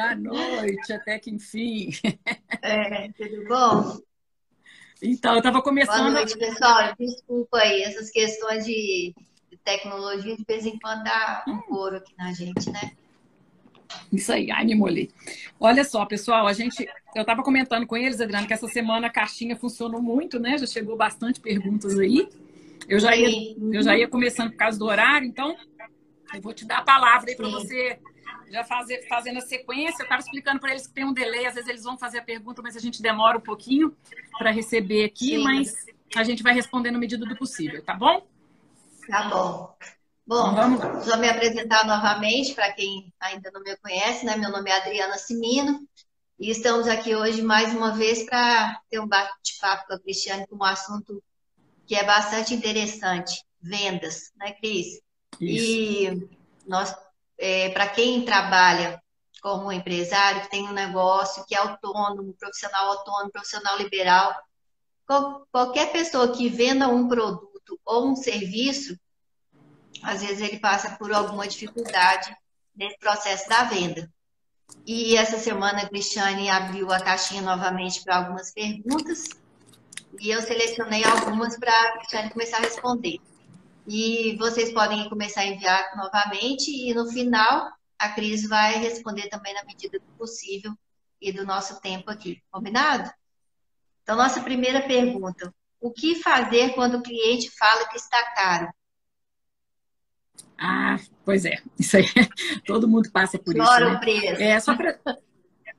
[0.00, 1.90] Boa noite, até que enfim.
[2.62, 3.98] É, tudo bom?
[5.02, 5.98] Então, eu estava começando.
[5.98, 6.94] Boa noite, pessoal.
[6.98, 9.14] Desculpa aí, essas questões de
[9.62, 12.92] tecnologia de vez em quando dá um couro aqui na gente, né?
[14.10, 15.10] Isso aí, ai, me molhei.
[15.58, 16.88] Olha só, pessoal, a gente.
[17.14, 20.56] Eu estava comentando com eles, Adriano, que essa semana a caixinha funcionou muito, né?
[20.56, 22.28] Já chegou bastante perguntas aí.
[22.88, 25.56] Eu já ia, eu já ia começando por causa do horário, então
[26.34, 27.98] eu vou te dar a palavra aí para você
[28.48, 30.02] já fazer, fazendo a sequência.
[30.02, 32.22] Eu estava explicando para eles que tem um delay, às vezes eles vão fazer a
[32.22, 33.96] pergunta, mas a gente demora um pouquinho
[34.38, 35.44] para receber aqui, Sim.
[35.44, 38.26] mas a gente vai responder na medida do possível, tá bom?
[39.08, 39.76] Tá bom.
[40.26, 44.36] Bom, então, vamos só me apresentar novamente para quem ainda não me conhece, né?
[44.36, 45.80] Meu nome é Adriana Simino
[46.38, 50.56] e estamos aqui hoje mais uma vez para ter um bate-papo com a Cristiane com
[50.56, 51.22] um assunto
[51.84, 55.00] que é bastante interessante, vendas, né, Cris?
[55.40, 55.66] Isso.
[55.66, 56.28] E
[56.64, 56.94] nós,
[57.40, 59.02] é, para quem trabalha
[59.40, 64.34] como empresário, que tem um negócio, que é autônomo, profissional autônomo, profissional liberal,
[65.50, 68.96] qualquer pessoa que venda um produto ou um serviço,
[70.02, 72.34] às vezes ele passa por alguma dificuldade
[72.76, 74.10] nesse processo da venda.
[74.86, 79.28] E essa semana a Cristiane abriu a caixinha novamente para algumas perguntas
[80.18, 83.18] e eu selecionei algumas para a Cristiane começar a responder.
[83.86, 89.52] E vocês podem começar a enviar novamente e no final a Cris vai responder também
[89.54, 90.72] na medida do possível
[91.20, 92.42] e do nosso tempo aqui.
[92.50, 93.10] Combinado?
[94.02, 98.68] Então, nossa primeira pergunta: o que fazer quando o cliente fala que está caro?
[100.58, 102.04] Ah, pois é, isso aí,
[102.66, 103.80] todo mundo passa por isso.
[103.80, 103.86] Né?
[103.86, 104.42] o preço.
[104.42, 104.98] É, só para.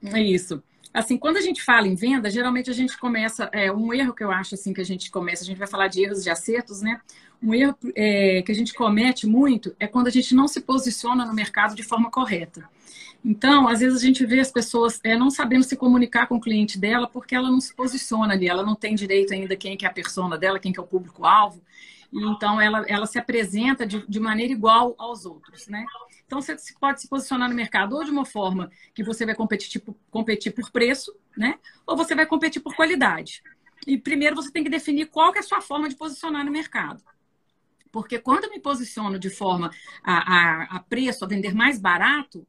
[0.04, 0.64] É isso.
[0.94, 3.50] Assim, quando a gente fala em venda, geralmente a gente começa.
[3.54, 5.88] É, um erro que eu acho assim que a gente começa, a gente vai falar
[5.88, 7.00] de erros de acertos, né?
[7.42, 11.26] Um erro é, que a gente comete muito é quando a gente não se posiciona
[11.26, 12.70] no mercado de forma correta.
[13.24, 16.42] Então, às vezes a gente vê as pessoas é, não sabendo se comunicar com o
[16.42, 19.86] cliente dela porque ela não se posiciona ali, ela não tem direito ainda quem que
[19.86, 21.62] é a persona dela, quem que é o público-alvo.
[22.14, 25.86] Então, ela, ela se apresenta de, de maneira igual aos outros, né?
[26.26, 29.70] Então, você pode se posicionar no mercado ou de uma forma que você vai competir,
[29.70, 31.58] tipo, competir por preço, né?
[31.88, 33.42] Ou você vai competir por qualidade.
[33.88, 36.52] E primeiro você tem que definir qual que é a sua forma de posicionar no
[36.52, 37.04] mercado.
[37.92, 39.72] Porque quando eu me posiciono de forma
[40.04, 42.48] a, a, a preço, a vender mais barato,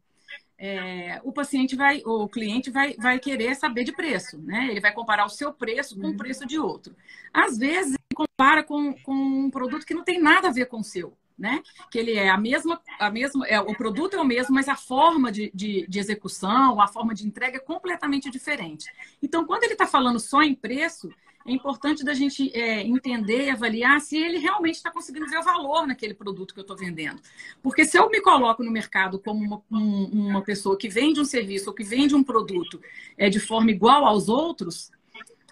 [0.56, 4.68] é, o paciente vai, o cliente vai, vai querer saber de preço, né?
[4.70, 6.94] Ele vai comparar o seu preço com o preço de outro.
[7.34, 10.84] Às vezes, compara com, com um produto que não tem nada a ver com o
[10.84, 11.16] seu.
[11.38, 11.60] Né?
[11.90, 14.76] Que ele é a mesma, a mesma, é, o produto é o mesmo, mas a
[14.76, 18.86] forma de, de, de execução, a forma de entrega é completamente diferente.
[19.20, 21.10] Então, quando ele está falando só em preço,
[21.46, 25.42] é importante da gente é, entender e avaliar se ele realmente está conseguindo ver o
[25.42, 27.20] valor naquele produto que eu estou vendendo.
[27.62, 31.24] Porque se eu me coloco no mercado como uma, um, uma pessoa que vende um
[31.24, 32.80] serviço ou que vende um produto
[33.16, 34.90] é, de forma igual aos outros,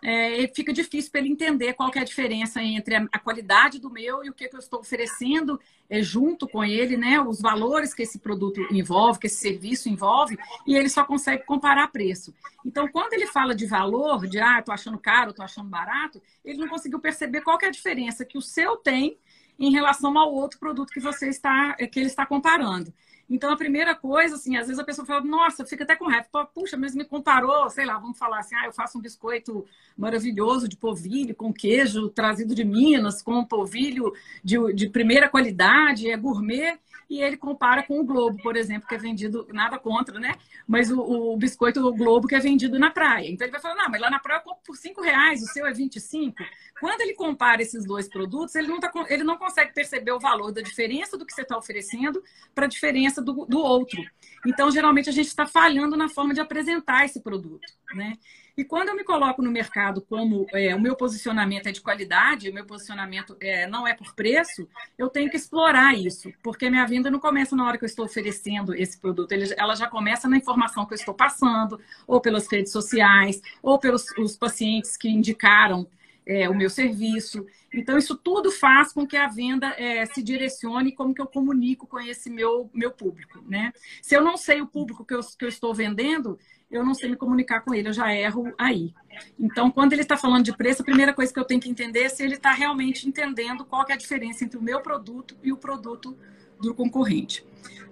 [0.02, 3.90] é, fica difícil para ele entender qual é a diferença entre a, a, qualidade do
[3.90, 7.20] meu e o que, que eu estou oferecendo é, junto com ele, né?
[7.20, 11.88] Os valores que esse produto envolve, que esse serviço envolve, e ele só consegue comparar
[11.88, 12.34] preço.
[12.64, 16.58] Então, quando ele fala de valor, de ah, estou achando caro, estou achando barato, ele
[16.58, 19.18] não conseguiu perceber qual é a diferença que o seu tem
[19.58, 22.92] em relação ao outro produto que você está, que ele está comparando.
[23.30, 26.26] Então, a primeira coisa, assim, às vezes a pessoa fala, nossa, fica até com raiva.
[26.52, 29.64] Puxa, mas me comparou, sei lá, vamos falar assim, ah, eu faço um biscoito
[29.96, 36.16] maravilhoso de polvilho com queijo trazido de Minas, com polvilho de, de primeira qualidade, é
[36.16, 36.76] gourmet
[37.10, 40.36] e ele compara com o Globo, por exemplo, que é vendido, nada contra, né?
[40.66, 43.28] Mas o, o biscoito o Globo que é vendido na praia.
[43.28, 45.46] Então ele vai falar, não, mas lá na praia eu compro por 5 reais, o
[45.46, 46.36] seu é 25.
[46.80, 50.52] Quando ele compara esses dois produtos, ele não, tá, ele não consegue perceber o valor
[50.52, 52.22] da diferença do que você está oferecendo
[52.54, 54.02] para a diferença do, do outro.
[54.46, 58.14] Então, geralmente, a gente está falhando na forma de apresentar esse produto, né?
[58.56, 62.50] E quando eu me coloco no mercado como é, o meu posicionamento é de qualidade,
[62.50, 66.86] o meu posicionamento é, não é por preço, eu tenho que explorar isso, porque minha
[66.86, 70.28] venda não começa na hora que eu estou oferecendo esse produto, ele, ela já começa
[70.28, 75.08] na informação que eu estou passando, ou pelas redes sociais, ou pelos os pacientes que
[75.08, 75.86] indicaram
[76.30, 77.44] é, o meu serviço.
[77.74, 81.88] Então, isso tudo faz com que a venda é, se direcione como que eu comunico
[81.88, 83.42] com esse meu, meu público.
[83.48, 83.72] Né?
[84.00, 86.38] Se eu não sei o público que eu, que eu estou vendendo,
[86.70, 88.94] eu não sei me comunicar com ele, eu já erro aí.
[89.36, 92.04] Então, quando ele está falando de preço, a primeira coisa que eu tenho que entender
[92.04, 95.52] é se ele está realmente entendendo qual é a diferença entre o meu produto e
[95.52, 96.16] o produto
[96.60, 97.44] do concorrente.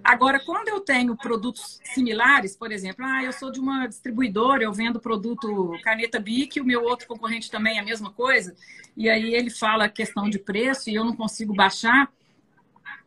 [0.03, 4.73] Agora, quando eu tenho produtos similares, por exemplo, ah, eu sou de uma distribuidora, eu
[4.73, 8.55] vendo produto caneta Bic, o meu outro concorrente também é a mesma coisa,
[8.95, 12.11] e aí ele fala questão de preço e eu não consigo baixar,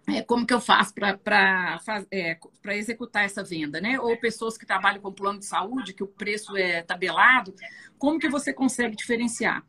[0.06, 1.80] é, como que eu faço para
[2.10, 2.36] é,
[2.72, 4.00] executar essa venda, né?
[4.00, 7.54] Ou pessoas que trabalham com plano de saúde, que o preço é tabelado,
[7.98, 9.64] como que você consegue diferenciar?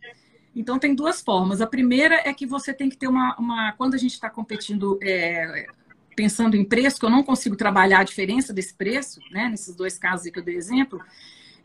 [0.55, 1.61] Então, tem duas formas.
[1.61, 3.35] A primeira é que você tem que ter uma.
[3.37, 5.67] uma quando a gente está competindo, é,
[6.15, 9.49] pensando em preço, que eu não consigo trabalhar a diferença desse preço, né?
[9.49, 11.01] Nesses dois casos que eu dei exemplo,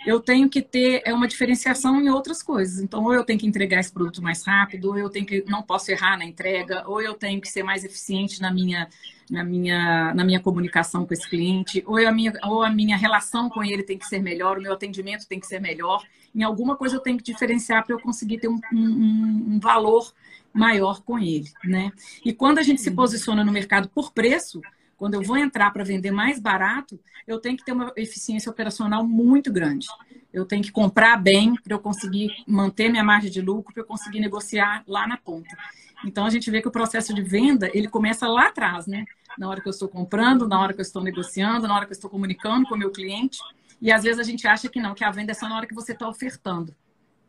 [0.06, 2.80] eu tenho que ter é uma diferenciação em outras coisas.
[2.80, 5.62] Então, ou eu tenho que entregar esse produto mais rápido, ou eu tenho que não
[5.62, 8.88] posso errar na entrega, ou eu tenho que ser mais eficiente na minha
[9.30, 13.48] na minha na minha comunicação com esse cliente, ou a minha ou a minha relação
[13.48, 16.04] com ele tem que ser melhor, o meu atendimento tem que ser melhor.
[16.34, 20.12] Em alguma coisa eu tenho que diferenciar para eu conseguir ter um, um, um valor
[20.52, 21.92] maior com ele, né?
[22.24, 24.60] E quando a gente se posiciona no mercado por preço,
[24.96, 29.06] quando eu vou entrar para vender mais barato, eu tenho que ter uma eficiência operacional
[29.06, 29.86] muito grande.
[30.32, 33.86] Eu tenho que comprar bem para eu conseguir manter minha margem de lucro, para eu
[33.86, 35.56] conseguir negociar lá na ponta.
[36.04, 39.04] Então a gente vê que o processo de venda ele começa lá atrás, né?
[39.38, 41.92] Na hora que eu estou comprando, na hora que eu estou negociando, na hora que
[41.92, 43.38] eu estou comunicando com o meu cliente.
[43.80, 45.66] E às vezes a gente acha que não, que a venda é só na hora
[45.66, 46.74] que você está ofertando.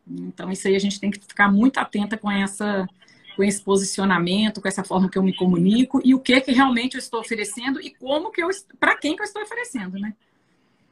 [0.07, 2.87] Então isso aí a gente tem que ficar muito atenta com essa
[3.39, 6.95] com esse posicionamento, com essa forma que eu me comunico e o que que realmente
[6.95, 10.13] eu estou oferecendo e como que eu para quem que eu estou oferecendo, né?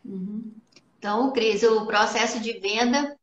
[0.06, 0.54] Uhum.
[0.98, 3.18] Então, Cris, o processo de venda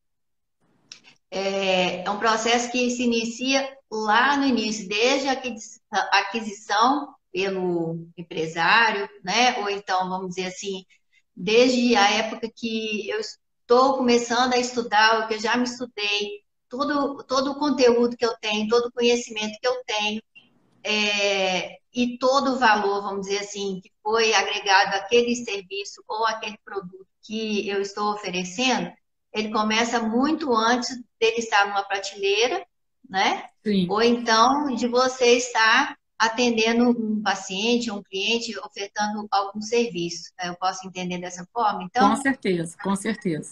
[1.30, 5.40] é, é um processo que se inicia lá no início, desde a
[6.20, 9.58] aquisição pelo empresário, né?
[9.60, 10.84] Ou então, vamos dizer assim,
[11.34, 16.44] desde a época que eu estou começando a estudar, o que eu já me estudei,
[16.76, 20.22] todo, todo o conteúdo que eu tenho, todo o conhecimento que eu tenho
[20.82, 26.58] é, e todo o valor, vamos dizer assim, que foi agregado àquele serviço ou àquele
[26.64, 28.92] produto que eu estou oferecendo,
[29.32, 32.64] ele começa muito antes dele estar numa prateleira,
[33.08, 33.48] né?
[33.64, 33.86] Sim.
[33.88, 40.32] Ou então de você estar atendendo um paciente, um cliente, ofertando algum serviço.
[40.42, 41.82] Eu posso entender dessa forma?
[41.82, 43.50] Então, com certeza, com certeza.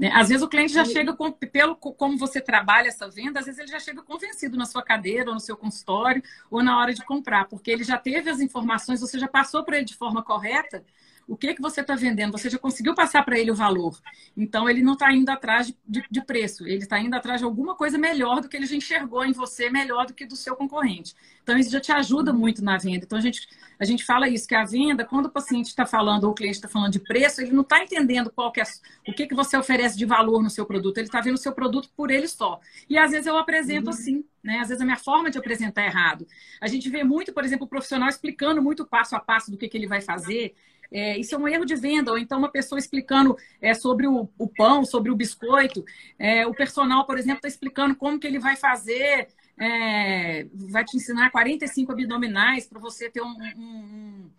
[0.00, 0.10] Né?
[0.14, 3.58] Às vezes o cliente já chega, com, pelo como você trabalha essa venda, às vezes
[3.58, 7.04] ele já chega convencido na sua cadeira, ou no seu consultório, ou na hora de
[7.04, 10.82] comprar, porque ele já teve as informações, você já passou para ele de forma correta
[11.30, 13.96] o que que você está vendendo, você já conseguiu passar para ele o valor.
[14.36, 17.44] Então ele não está indo atrás de, de, de preço, ele está indo atrás de
[17.44, 20.56] alguma coisa melhor do que ele já enxergou em você, melhor do que do seu
[20.56, 21.14] concorrente.
[21.40, 23.04] Então isso já te ajuda muito na venda.
[23.04, 23.48] Então a gente,
[23.78, 26.56] a gente fala isso, que a venda, quando o paciente está falando, ou o cliente
[26.56, 28.64] está falando de preço, ele não está entendendo qual que é,
[29.06, 31.52] o que, que você oferece de valor no seu produto, ele está vendo o seu
[31.52, 32.58] produto por ele só.
[32.88, 33.94] E às vezes eu apresento uhum.
[33.94, 34.58] assim, né?
[34.58, 36.26] Às vezes a minha forma de apresentar é errado.
[36.60, 39.68] A gente vê muito, por exemplo, o profissional explicando muito passo a passo do que,
[39.68, 40.56] que ele vai fazer.
[40.92, 44.28] É, isso é um erro de venda, ou então uma pessoa explicando é, sobre o,
[44.36, 45.84] o, pão, sobre o biscoito.
[46.18, 49.28] É, o personal, por exemplo, está explicando como que ele vai fazer,
[49.58, 54.30] é, vai te ensinar 45 abdominais para você ter um, um,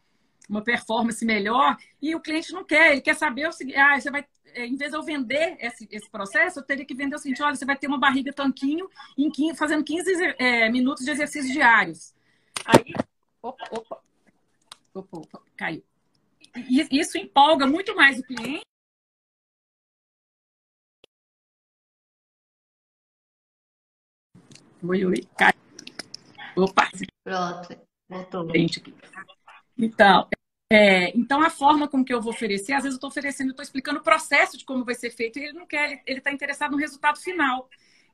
[0.50, 4.12] uma performance melhor, e o cliente não quer, ele quer saber o seguinte, ah, você
[4.12, 7.19] vai, é, em vez de eu vender esse, esse processo, eu teria que vender o
[7.19, 11.12] seguinte, olha, você vai ter uma barriga tanquinho em 15, fazendo 15 é, minutos de
[11.12, 12.13] exercícios diários.
[12.65, 12.94] Aí,
[13.42, 14.01] opa, opa,
[14.94, 15.91] opa, opa caiu
[16.92, 18.65] isso empolga muito mais o cliente.
[24.83, 25.53] Oi, oi, cai.
[26.57, 26.89] Opa.
[27.24, 28.48] Pronto, voltou.
[29.77, 30.27] Então,
[30.71, 33.63] é, então, a forma com que eu vou oferecer, às vezes eu estou oferecendo, estou
[33.63, 36.71] explicando o processo de como vai ser feito, e ele não quer, ele está interessado
[36.71, 37.69] no resultado final.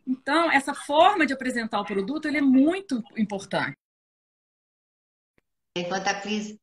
[0.05, 3.75] Então, essa forma de apresentar o produto, ele é muito importante.
[5.77, 6.57] Enquanto a Cris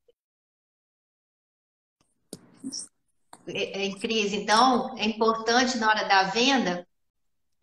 [3.46, 4.36] em crise.
[4.36, 6.86] Então, é importante na hora da venda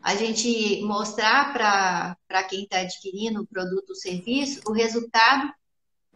[0.01, 5.51] a gente mostrar para quem está adquirindo o produto ou serviço o resultado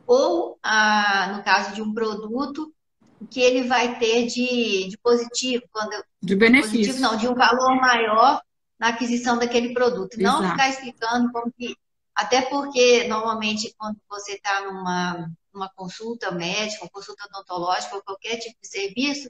[0.07, 2.71] ou, a, no caso de um produto,
[3.19, 5.63] o que ele vai ter de, de positivo.
[5.71, 6.77] Quando, de benefício.
[6.77, 8.41] Positivo, não, de um valor maior
[8.79, 10.19] na aquisição daquele produto.
[10.19, 10.41] Exato.
[10.41, 11.75] Não ficar explicando como que...
[12.15, 18.55] Até porque, normalmente, quando você está numa, consulta médica, uma consulta odontológica ou qualquer tipo
[18.61, 19.29] de serviço,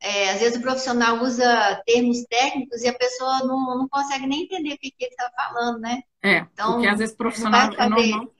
[0.00, 4.44] é, às vezes o profissional usa termos técnicos e a pessoa não, não consegue nem
[4.44, 6.02] entender o que, que ele está falando, né?
[6.22, 8.34] É, então, porque às vezes o profissional é normal.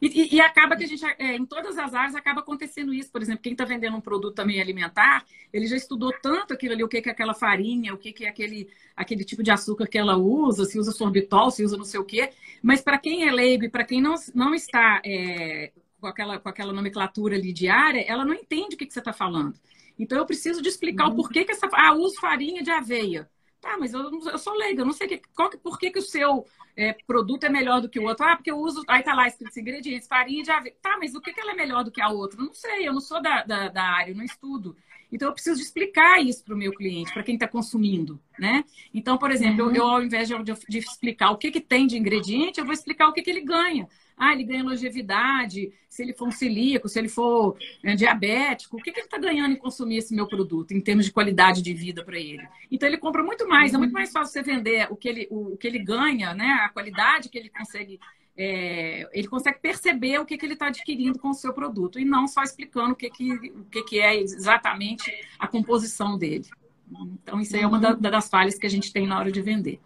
[0.00, 3.10] E, e, acaba que a gente, é, em todas as áreas, acaba acontecendo isso.
[3.10, 6.84] Por exemplo, quem está vendendo um produto também alimentar, ele já estudou tanto aquilo ali,
[6.84, 9.86] o que, que é aquela farinha, o que, que é aquele, aquele tipo de açúcar
[9.86, 12.30] que ela usa, se usa sorbitol, se usa não sei o quê.
[12.62, 16.72] Mas para quem é leigo, para quem não, não está é, com, aquela, com aquela
[16.72, 19.54] nomenclatura ali diária, ela não entende o que, que você está falando.
[19.98, 21.12] Então eu preciso de explicar uhum.
[21.12, 21.68] o porquê que essa.
[21.72, 23.28] Ah, uso farinha de aveia.
[23.60, 26.02] Tá, mas eu, eu sou leiga, eu não sei que, qual, por que, que o
[26.02, 26.46] seu
[26.76, 28.24] é, produto é melhor do que o outro.
[28.24, 28.84] Ah, porque eu uso.
[28.86, 30.76] Aí tá lá escrito ingredientes, farinha de aveia.
[30.80, 32.40] Tá, mas o que, que ela é melhor do que a outra?
[32.40, 34.76] não sei, eu não sou da, da, da área, eu não estudo.
[35.10, 38.62] Então, eu preciso de explicar isso para o meu cliente, para quem está consumindo, né?
[38.92, 39.70] Então, por exemplo, uhum.
[39.70, 40.34] eu, eu, ao invés de,
[40.68, 43.40] de, explicar o que, que tem de ingrediente, eu vou explicar o que, que ele
[43.40, 43.88] ganha.
[44.18, 48.82] Ah, ele ganha longevidade, se ele for um celíaco, se ele for é, diabético, o
[48.82, 51.72] que, que ele está ganhando em consumir esse meu produto, em termos de qualidade de
[51.72, 52.46] vida para ele?
[52.70, 55.54] Então, ele compra muito mais, é muito mais fácil você vender o que ele, o,
[55.54, 56.58] o que ele ganha, né?
[56.62, 58.00] A qualidade que ele consegue
[58.40, 62.04] é, ele consegue perceber o que, que ele está adquirindo com o seu produto e
[62.04, 66.46] não só explicando o que, que, o que, que é exatamente a composição dele.
[66.90, 69.42] Então, isso aí é uma da, das falhas que a gente tem na hora de
[69.42, 69.80] vender.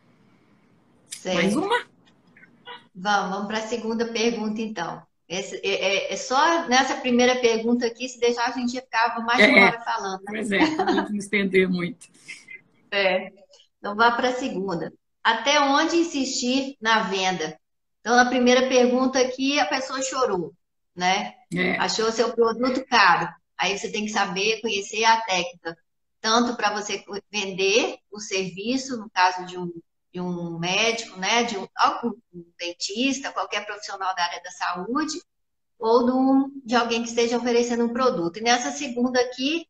[1.24, 1.91] Mais uma?
[2.94, 5.02] Vamos, vamos para a segunda pergunta, então.
[5.28, 9.38] Esse, é, é, é, só nessa primeira pergunta aqui, se deixar, a gente ficava mais
[9.38, 10.20] de uma é, hora falando.
[10.20, 10.24] Né?
[10.26, 12.08] Pois é, a gente não estender muito.
[12.94, 13.32] É.
[13.78, 14.92] Então, vá para a segunda.
[15.24, 17.58] Até onde insistir na venda?
[18.00, 20.52] Então, na primeira pergunta aqui, a pessoa chorou,
[20.94, 21.32] né?
[21.54, 21.78] É.
[21.78, 23.32] Achou seu produto caro.
[23.56, 25.74] Aí você tem que saber, conhecer a técnica,
[26.20, 29.72] tanto para você vender o serviço, no caso de um
[30.12, 32.12] de um médico, né, de um, algum
[32.58, 35.20] dentista, qualquer profissional da área da saúde,
[35.78, 38.38] ou de, um, de alguém que esteja oferecendo um produto.
[38.38, 39.66] E nessa segunda aqui,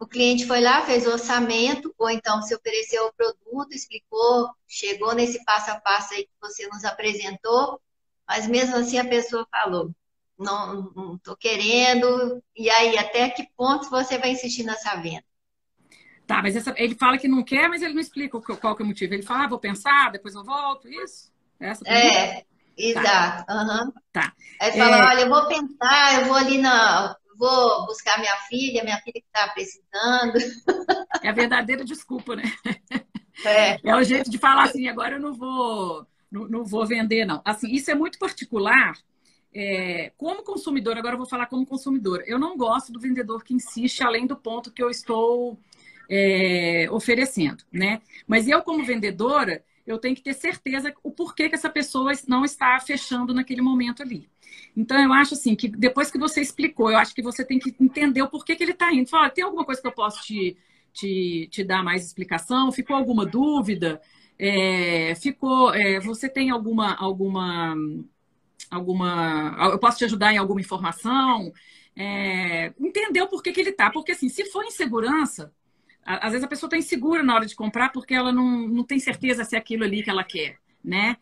[0.00, 5.14] o cliente foi lá, fez o orçamento, ou então se ofereceu o produto, explicou, chegou
[5.14, 7.80] nesse passo a passo aí que você nos apresentou,
[8.26, 9.92] mas mesmo assim a pessoa falou,
[10.38, 15.27] não estou querendo, e aí até que ponto você vai insistir nessa venda?
[16.28, 18.84] Tá, mas essa, ele fala que não quer, mas ele não explica qual, que é
[18.84, 19.14] o motivo.
[19.14, 21.32] Ele fala, ah, vou pensar, depois eu volto, isso?
[21.58, 22.44] Essa é,
[22.76, 23.46] exato.
[23.46, 23.54] Tá.
[23.54, 23.92] Uhum.
[24.12, 24.32] tá.
[24.60, 25.02] Aí fala, é...
[25.06, 27.16] olha, eu vou pensar, eu vou ali na.
[27.38, 30.34] Vou buscar minha filha, minha filha que está precisando.
[31.22, 32.44] É a verdadeira desculpa, né?
[33.44, 33.78] É.
[33.82, 37.40] é o jeito de falar assim, agora eu não vou, não, não vou vender, não.
[37.44, 38.92] Assim, isso é muito particular.
[39.54, 43.54] É, como consumidor, agora eu vou falar como consumidor, eu não gosto do vendedor que
[43.54, 45.58] insiste além do ponto que eu estou
[46.08, 48.00] é, oferecendo, né?
[48.26, 52.44] Mas eu, como vendedora, eu tenho que ter certeza o porquê que essa pessoa não
[52.44, 54.28] está fechando naquele momento ali.
[54.76, 57.74] Então, eu acho assim, que depois que você explicou, eu acho que você tem que
[57.80, 59.08] entender o porquê que ele está indo.
[59.08, 60.56] Fala, tem alguma coisa que eu posso te,
[60.92, 62.72] te, te dar mais explicação?
[62.72, 64.00] Ficou alguma dúvida?
[64.38, 67.74] É, ficou, é, você tem alguma, alguma,
[68.70, 71.52] alguma, eu posso te ajudar em alguma informação?
[71.96, 73.90] É, entender o porquê que ele está.
[73.90, 75.52] Porque, assim, se for insegurança,
[76.08, 78.98] às vezes a pessoa está insegura na hora de comprar porque ela não, não tem
[78.98, 81.16] certeza se é aquilo ali que ela quer, né?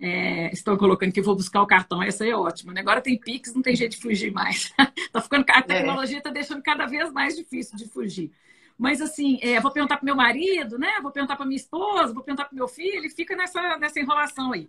[0.00, 2.72] É, estão colocando que vou buscar o cartão, essa é ótima.
[2.72, 2.80] Né?
[2.80, 4.74] Agora tem Pix, não tem jeito de fugir mais.
[5.12, 5.62] tá ficando, a é.
[5.62, 8.32] tecnologia está deixando cada vez mais difícil de fugir.
[8.76, 10.94] Mas assim, é, vou perguntar para meu marido, né?
[11.00, 14.52] Vou perguntar para minha esposa, vou perguntar para meu filho, e fica nessa, nessa enrolação
[14.52, 14.68] aí.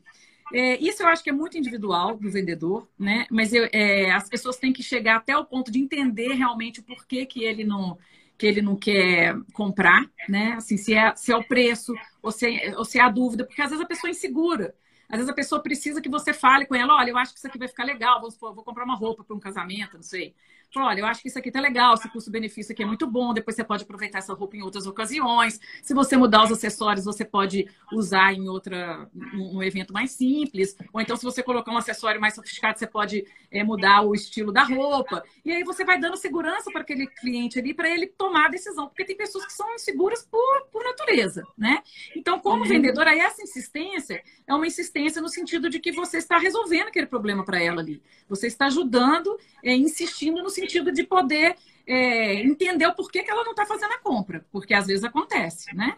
[0.54, 3.26] É, isso eu acho que é muito individual do vendedor, né?
[3.32, 6.84] Mas eu, é, as pessoas têm que chegar até o ponto de entender realmente o
[6.84, 7.98] porquê que ele não
[8.38, 10.54] que ele não quer comprar, né?
[10.54, 13.46] Assim, se é, se é o preço ou se é, ou se é a dúvida,
[13.46, 14.76] porque às vezes a pessoa é insegura.
[15.08, 17.48] Às vezes a pessoa precisa que você fale com ela, olha, eu acho que isso
[17.48, 20.36] aqui vai ficar legal, vou, vou comprar uma roupa para um casamento, não sei
[20.76, 23.56] olha, eu acho que isso aqui tá legal, esse custo-benefício aqui é muito bom, depois
[23.56, 25.60] você pode aproveitar essa roupa em outras ocasiões.
[25.82, 30.76] Se você mudar os acessórios, você pode usar em outra, um evento mais simples.
[30.92, 34.52] Ou então, se você colocar um acessório mais sofisticado, você pode é, mudar o estilo
[34.52, 35.24] da roupa.
[35.44, 38.88] E aí você vai dando segurança para aquele cliente ali, para ele tomar a decisão.
[38.88, 41.82] Porque tem pessoas que são inseguras por, por natureza, né?
[42.16, 42.70] Então, como uhum.
[42.70, 47.44] vendedora, essa insistência é uma insistência no sentido de que você está resolvendo aquele problema
[47.44, 48.02] para ela ali.
[48.28, 51.56] Você está ajudando, é, insistindo no sentido de poder
[51.88, 55.76] é, entender o porquê que ela não está fazendo a compra, porque às vezes acontece,
[55.76, 55.96] né?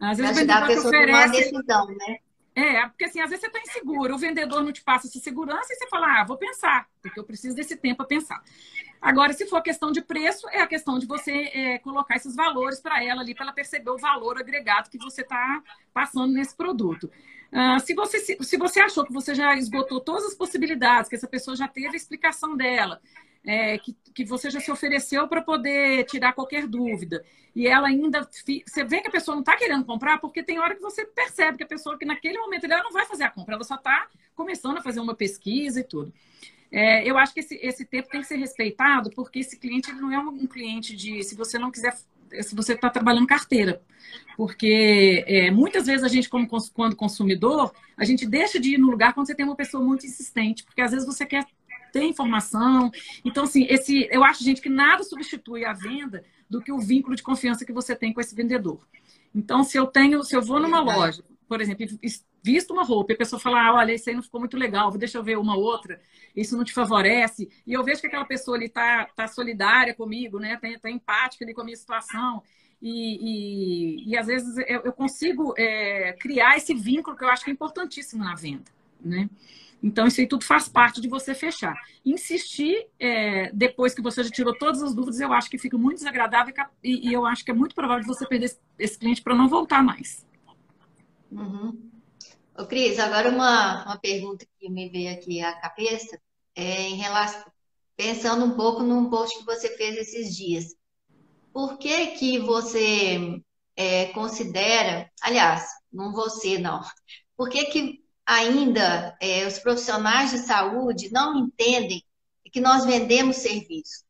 [0.00, 1.10] Às vezes Ajudar a oferece...
[1.10, 2.18] uma decisão, né?
[2.54, 5.72] É, porque assim, às vezes você está inseguro, o vendedor não te passa essa segurança
[5.72, 8.42] e você fala, ah, vou pensar, porque eu preciso desse tempo a pensar.
[9.00, 12.80] Agora, se for questão de preço, é a questão de você é, colocar esses valores
[12.80, 15.62] para ela ali, para ela perceber o valor agregado que você está
[15.94, 17.08] passando nesse produto.
[17.52, 21.14] Uh, se, você, se, se, você achou que você já esgotou todas as possibilidades, que
[21.14, 23.00] essa pessoa já teve a explicação dela,
[23.44, 27.24] é, que, que você já se ofereceu para poder tirar qualquer dúvida.
[27.54, 28.28] E ela ainda.
[28.30, 31.58] Você vê que a pessoa não está querendo comprar, porque tem hora que você percebe
[31.58, 34.06] que a pessoa que naquele momento ela não vai fazer a compra, ela só está
[34.34, 36.12] começando a fazer uma pesquisa e tudo.
[36.70, 40.00] É, eu acho que esse, esse tempo tem que ser respeitado, porque esse cliente ele
[40.00, 41.22] não é um cliente de.
[41.24, 41.96] Se você não quiser.
[42.42, 43.80] Se você está trabalhando carteira.
[44.36, 48.90] Porque é, muitas vezes a gente, como, quando consumidor, a gente deixa de ir no
[48.90, 51.44] lugar quando você tem uma pessoa muito insistente, porque às vezes você quer
[51.98, 52.90] ter informação.
[53.24, 57.16] Então, assim, esse, eu acho, gente, que nada substitui a venda do que o vínculo
[57.16, 58.86] de confiança que você tem com esse vendedor.
[59.34, 61.86] Então, se eu tenho, se eu vou numa loja, por exemplo,
[62.42, 64.90] visto uma roupa e a pessoa fala, ah, olha, isso aí não ficou muito legal,
[64.92, 66.00] deixa eu ver uma outra,
[66.36, 70.38] isso não te favorece, e eu vejo que aquela pessoa ali está tá solidária comigo,
[70.38, 70.56] né?
[70.56, 72.42] Tá, tá empática ali com a minha situação,
[72.80, 77.44] e, e, e às vezes eu, eu consigo é, criar esse vínculo que eu acho
[77.44, 79.28] que é importantíssimo na venda, né?
[79.82, 81.74] Então, isso aí tudo faz parte de você fechar.
[82.04, 85.98] Insistir, é, depois que você já tirou todas as dúvidas, eu acho que fica muito
[85.98, 89.48] desagradável e, e eu acho que é muito provável você perder esse cliente para não
[89.48, 90.26] voltar mais.
[91.30, 91.90] Uhum.
[92.58, 96.20] Ô, Cris, agora uma, uma pergunta que me veio aqui à cabeça,
[96.56, 97.44] é em relação,
[97.96, 100.74] pensando um pouco num post que você fez esses dias.
[101.52, 103.40] Por que que você
[103.76, 106.82] é, considera, aliás, não você não,
[107.36, 112.04] por que que ainda é, os profissionais de saúde não entendem
[112.52, 114.04] que nós vendemos serviço.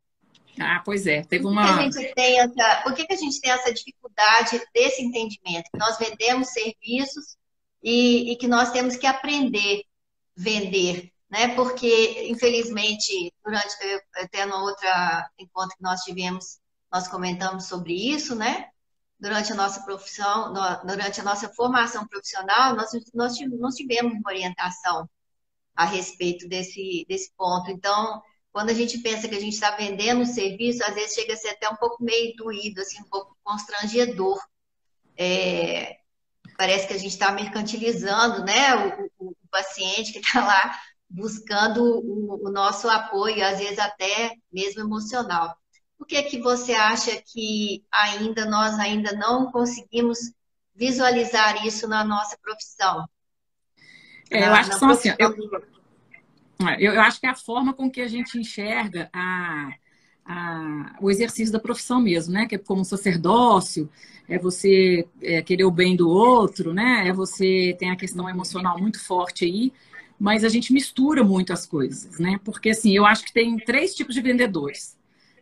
[0.61, 1.65] Ah, pois é, teve uma.
[1.67, 5.03] Por que, a gente tem essa, por que, que a gente tem essa dificuldade desse
[5.03, 5.71] entendimento?
[5.73, 7.37] Que nós vendemos serviços
[7.81, 9.83] e, e que nós temos que aprender a
[10.37, 11.55] vender, né?
[11.55, 13.75] Porque, infelizmente, durante
[14.17, 14.89] até no outro
[15.39, 16.59] encontro que nós tivemos,
[16.93, 18.69] nós comentamos sobre isso, né?
[19.19, 20.53] Durante a nossa profissão,
[20.85, 25.09] durante a nossa formação profissional, nós, nós tivemos uma orientação
[25.75, 27.71] a respeito desse, desse ponto.
[27.71, 28.23] Então,
[28.53, 31.37] quando a gente pensa que a gente está vendendo um serviço, às vezes chega a
[31.37, 34.39] ser até um pouco meio doído, assim, um pouco constrangedor.
[35.17, 35.99] É,
[36.57, 41.83] parece que a gente está mercantilizando né, o, o, o, paciente que está lá buscando
[41.85, 45.57] o, o nosso apoio, às vezes até mesmo emocional.
[45.99, 50.33] Por que que você acha que ainda nós ainda não conseguimos
[50.75, 53.07] visualizar isso na nossa profissão?
[54.31, 55.35] É, eu acho que são assim, eu,
[56.79, 59.71] eu, eu, acho que é a forma com que a gente enxerga a,
[60.25, 62.47] a, o exercício da profissão mesmo, né?
[62.47, 63.91] Que é como sacerdócio,
[64.29, 67.09] é você é, querer o bem do outro, né?
[67.09, 69.73] É você tem a questão emocional muito forte aí,
[70.21, 72.39] mas a gente mistura muito as coisas, né?
[72.45, 74.98] Porque assim, eu acho que tem três tipos de vendedores.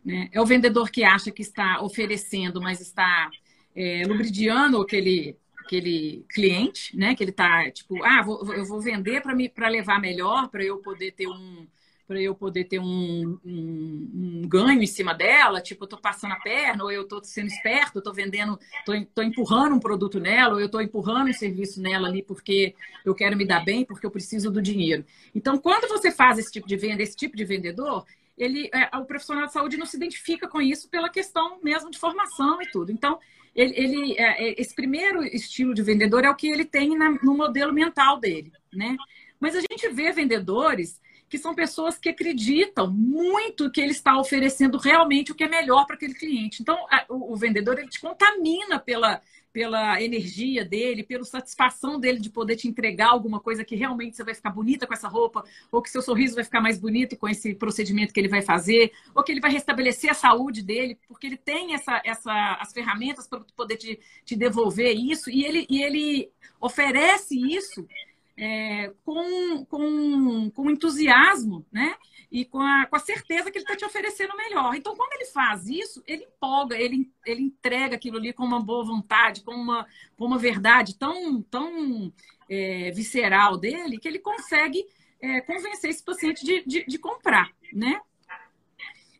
[0.06, 0.28] Né?
[0.30, 3.28] É o vendedor que acha que está oferecendo, mas está
[3.74, 7.16] é, lubridiando aquele, aquele cliente, né?
[7.16, 11.10] Que ele está tipo, ah, vou, eu vou vender para levar melhor, para eu poder
[11.10, 11.66] ter um
[12.06, 16.34] para eu poder ter um, um, um, ganho em cima dela, tipo, eu estou passando
[16.34, 20.60] a perna, ou eu estou sendo esperto, estou vendendo, estou empurrando um produto nela, ou
[20.60, 24.10] eu estou empurrando um serviço nela ali porque eu quero me dar bem, porque eu
[24.12, 25.04] preciso do dinheiro.
[25.34, 29.04] Então, quando você faz esse tipo de venda, esse tipo de vendedor, ele, é, o
[29.04, 32.92] profissional de saúde não se identifica com isso pela questão mesmo de formação e tudo.
[32.92, 33.18] Então,
[33.54, 37.10] ele, ele é, é, esse primeiro estilo de vendedor é o que ele tem na,
[37.10, 38.96] no modelo mental dele, né?
[39.40, 44.78] Mas a gente vê vendedores que são pessoas que acreditam muito que ele está oferecendo
[44.78, 46.62] realmente o que é melhor para aquele cliente.
[46.62, 49.20] Então, a, o, o, vendedor ele te contamina pela,
[49.56, 54.22] pela energia dele, pela satisfação dele de poder te entregar alguma coisa que realmente você
[54.22, 55.42] vai ficar bonita com essa roupa,
[55.72, 58.92] ou que seu sorriso vai ficar mais bonito com esse procedimento que ele vai fazer,
[59.14, 63.26] ou que ele vai restabelecer a saúde dele, porque ele tem essa, essa, as ferramentas
[63.26, 67.88] para poder te, te devolver isso, e ele, e ele oferece isso
[68.36, 71.96] é, com, com, com entusiasmo, né?
[72.30, 74.74] E com a, com a certeza que ele está te oferecendo melhor.
[74.74, 78.84] Então, quando ele faz isso, ele empolga, ele, ele entrega aquilo ali com uma boa
[78.84, 82.12] vontade, com uma, com uma verdade tão, tão
[82.48, 84.84] é, visceral dele, que ele consegue
[85.20, 88.00] é, convencer esse paciente de, de, de, comprar, né?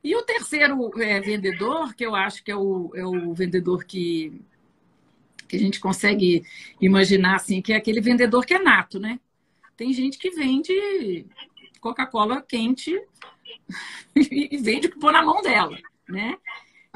[0.04, 4.40] E o terceiro é, vendedor, que eu acho que é o, é o vendedor que
[5.48, 6.42] que a gente consegue
[6.80, 9.18] imaginar assim, que é aquele vendedor que é nato, né?
[9.76, 11.26] Tem gente que vende
[11.80, 12.98] Coca-Cola quente
[14.16, 15.78] e vende que pôr na mão dela,
[16.08, 16.36] né?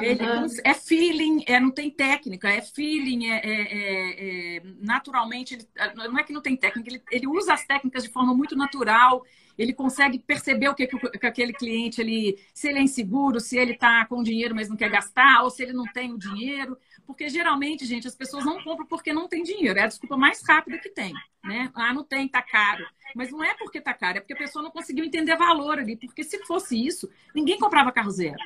[0.03, 0.47] Ele uhum.
[0.65, 5.69] é feeling, é, não tem técnica, é feeling, é, é, é, é naturalmente, ele,
[6.09, 9.23] não é que não tem técnica, ele, ele, usa as técnicas de forma muito natural,
[9.59, 13.73] ele consegue perceber o que, que, aquele cliente, ele, se ele é inseguro, se ele
[13.73, 16.79] está com dinheiro, mas não quer gastar, ou se ele não tem o dinheiro.
[17.11, 19.77] Porque geralmente, gente, as pessoas não compram porque não tem dinheiro.
[19.77, 21.13] É a desculpa mais rápida que tem.
[21.43, 21.69] Né?
[21.75, 22.87] Ah, não tem, tá caro.
[23.17, 25.97] Mas não é porque tá caro, é porque a pessoa não conseguiu entender valor ali.
[25.97, 28.39] Porque se fosse isso, ninguém comprava carro zero.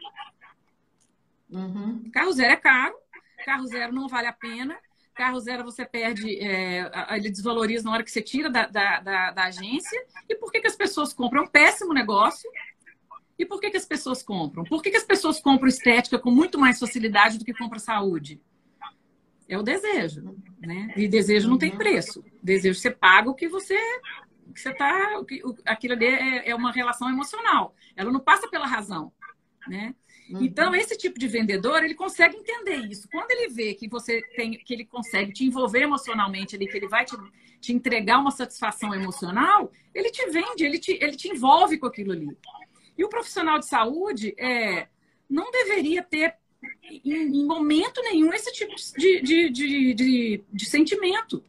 [1.51, 2.11] Uhum.
[2.11, 2.95] Carro zero é caro,
[3.45, 4.79] carro zero não vale a pena.
[5.15, 9.31] Carro zero você perde, é, ele desvaloriza na hora que você tira da, da, da,
[9.31, 10.03] da agência.
[10.27, 11.43] E por que, que as pessoas compram?
[11.43, 12.51] É um péssimo negócio.
[13.39, 14.65] E por que, que as pessoas compram?
[14.65, 18.41] Por que, que as pessoas compram estética com muito mais facilidade do que compram saúde?
[19.49, 20.93] É o desejo, né?
[20.97, 21.79] E desejo não tem uhum.
[21.79, 22.25] preço.
[22.43, 23.79] Desejo você paga o que você
[24.55, 25.21] que você tá,
[25.65, 27.75] aquilo ali é, é uma relação emocional.
[27.97, 29.13] Ela não passa pela razão,
[29.67, 29.95] né?
[30.31, 30.43] Uhum.
[30.43, 33.09] Então, esse tipo de vendedor, ele consegue entender isso.
[33.11, 36.89] Quando ele vê que você tem, que ele consegue te envolver emocionalmente ali, que ele
[36.89, 37.17] vai te,
[37.61, 42.13] te entregar uma satisfação emocional, ele te vende, ele te, ele te envolve com aquilo
[42.13, 42.37] ali.
[42.97, 44.89] E o profissional de saúde é,
[45.29, 46.37] não deveria ter,
[47.05, 51.43] em, momento nenhum, esse tipo de, de, de, de, de sentimento.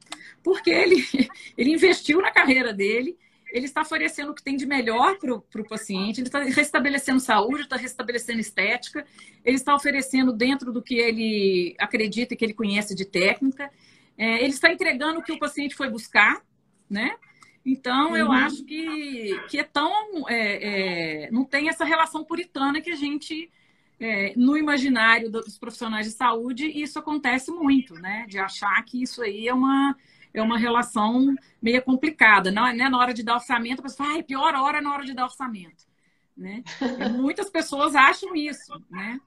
[0.43, 1.05] Porque ele,
[1.57, 3.17] ele investiu na carreira dele,
[3.51, 7.61] ele está oferecendo o que tem de melhor para o paciente, ele está restabelecendo saúde,
[7.61, 9.05] está restabelecendo estética,
[9.43, 13.71] ele está oferecendo dentro do que ele acredita e que ele conhece de técnica,
[14.17, 16.41] é, ele está entregando o que o paciente foi buscar,
[16.89, 17.15] né?
[17.65, 18.17] Então, uhum.
[18.17, 20.29] eu acho que, que é tão.
[20.29, 23.49] É, é, não tem essa relação puritana que a gente.
[23.99, 28.25] É, no imaginário dos profissionais de saúde, isso acontece muito, né?
[28.27, 29.95] De achar que isso aí é uma,
[30.33, 32.51] é uma relação meio complicada.
[32.51, 32.89] Não, né?
[32.89, 35.25] Na hora de dar orçamento, a pessoa fala, ah, pior hora na hora de dar
[35.25, 35.85] orçamento.
[36.35, 36.63] Né?
[36.81, 39.19] E muitas pessoas acham isso, né?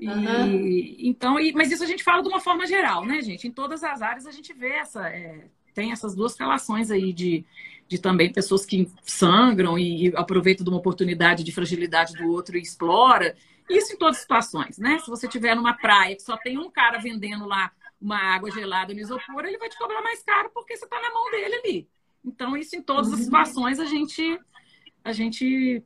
[0.00, 0.96] E, uhum.
[0.98, 3.46] Então, e, mas isso a gente fala de uma forma geral, né, gente?
[3.46, 7.44] Em todas as áreas a gente vê essa, é, tem essas duas relações aí de,
[7.86, 12.56] de também pessoas que sangram e, e aproveitam de uma oportunidade de fragilidade do outro
[12.56, 13.36] e explora.
[13.68, 14.98] Isso em todas as situações, né?
[14.98, 18.92] Se você tiver numa praia que só tem um cara vendendo lá uma água gelada
[18.92, 21.88] no isopor, ele vai te cobrar mais caro porque você está na mão dele ali.
[22.24, 23.24] Então, isso em todas as uhum.
[23.24, 24.40] situações a gente,
[25.02, 25.82] a gente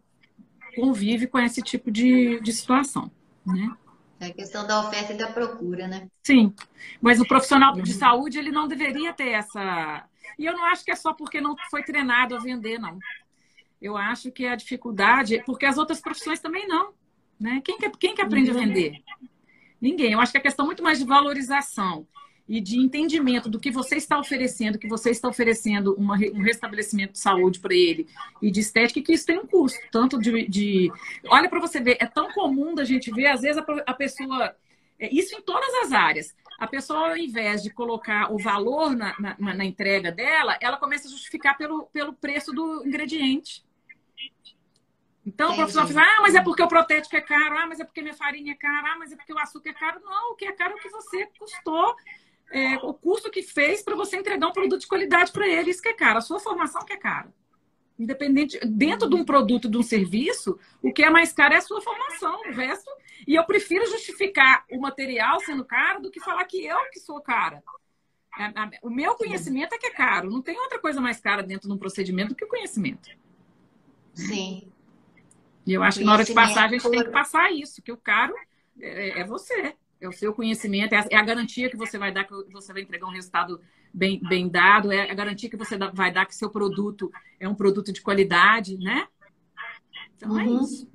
[0.74, 3.10] convive com esse tipo de, de situação,
[3.46, 3.76] né?
[4.20, 6.08] É a questão da oferta e da procura, né?
[6.24, 6.52] Sim,
[7.00, 7.98] mas o profissional de uhum.
[7.98, 10.04] saúde, ele não deveria ter essa...
[10.36, 12.98] E eu não acho que é só porque não foi treinado a vender, não.
[13.80, 15.42] Eu acho que a dificuldade...
[15.46, 16.92] Porque as outras profissões também não,
[17.38, 17.60] né?
[17.64, 18.56] Quem que, quem que aprende uhum.
[18.56, 19.02] a vender?
[19.80, 20.12] Ninguém.
[20.12, 22.06] Eu acho que é questão muito mais de valorização
[22.48, 27.12] e de entendimento do que você está oferecendo, que você está oferecendo uma, um restabelecimento
[27.12, 28.08] de saúde para ele
[28.40, 29.78] e de estética, que isso tem um custo.
[29.92, 30.48] Tanto de.
[30.48, 30.92] de...
[31.28, 34.56] Olha para você ver, é tão comum da gente ver, às vezes a, a pessoa.
[34.98, 36.34] É, isso em todas as áreas.
[36.58, 41.06] A pessoa, ao invés de colocar o valor na, na, na entrega dela, ela começa
[41.06, 43.62] a justificar pelo, pelo preço do ingrediente.
[45.28, 45.60] Então, Entendi.
[45.60, 48.00] o profissional fala, ah, mas é porque o protético é caro, ah, mas é porque
[48.00, 50.00] minha farinha é cara, ah, mas é porque o açúcar é caro.
[50.02, 51.94] Não, o que é caro é o que você custou,
[52.50, 55.70] é, o custo que fez para você entregar um produto de qualidade para ele.
[55.70, 57.30] Isso que é caro, a sua formação que é cara.
[57.98, 61.60] Independente, dentro de um produto, de um serviço, o que é mais caro é a
[61.60, 62.90] sua formação, o resto.
[63.26, 67.20] E eu prefiro justificar o material sendo caro do que falar que eu que sou
[67.20, 67.62] cara.
[68.80, 70.30] O meu conhecimento é que é caro.
[70.30, 73.10] Não tem outra coisa mais cara dentro de um procedimento do que o conhecimento.
[74.14, 74.72] Sim.
[75.68, 77.92] E eu acho que na hora de passar, a gente tem que passar isso, que
[77.92, 78.34] o caro
[78.80, 79.74] é, é você.
[80.00, 82.72] É o seu conhecimento, é a, é a, garantia que você vai dar, que você
[82.72, 83.60] vai entregar um resultado
[83.92, 87.54] bem, bem dado, é a garantia que você vai dar que seu produto é um
[87.54, 89.06] produto de qualidade, né?
[90.16, 90.60] Então é uhum.
[90.60, 90.88] é isso.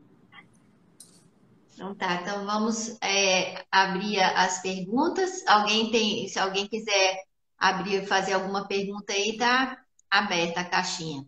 [1.73, 5.45] Então tá, então vamos é, abrir as perguntas.
[5.45, 7.23] Alguém tem, se alguém quiser
[7.57, 9.77] abrir, fazer alguma pergunta aí, tá
[10.09, 11.27] aberta a caixinha.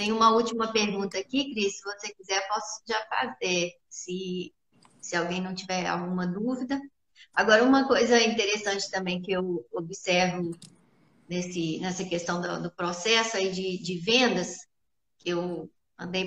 [0.00, 4.50] Tem uma última pergunta aqui, Cris, se você quiser, posso já fazer, se,
[4.98, 6.80] se alguém não tiver alguma dúvida.
[7.34, 10.58] Agora, uma coisa interessante também que eu observo
[11.28, 14.66] nesse, nessa questão do, do processo aí de, de vendas,
[15.18, 16.26] que eu andei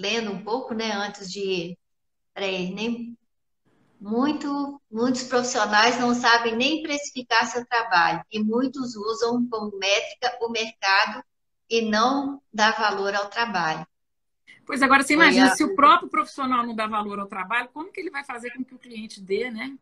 [0.00, 1.78] lendo um pouco, né, antes de.
[2.34, 3.16] Peraí, nem.
[4.00, 10.48] Muito, muitos profissionais não sabem nem precificar seu trabalho e muitos usam como métrica o
[10.50, 11.22] mercado
[11.72, 13.86] e não dá valor ao trabalho.
[14.66, 15.56] Pois agora você imagina, a...
[15.56, 18.62] se o próprio profissional não dá valor ao trabalho, como que ele vai fazer com
[18.62, 19.74] que o cliente dê, né?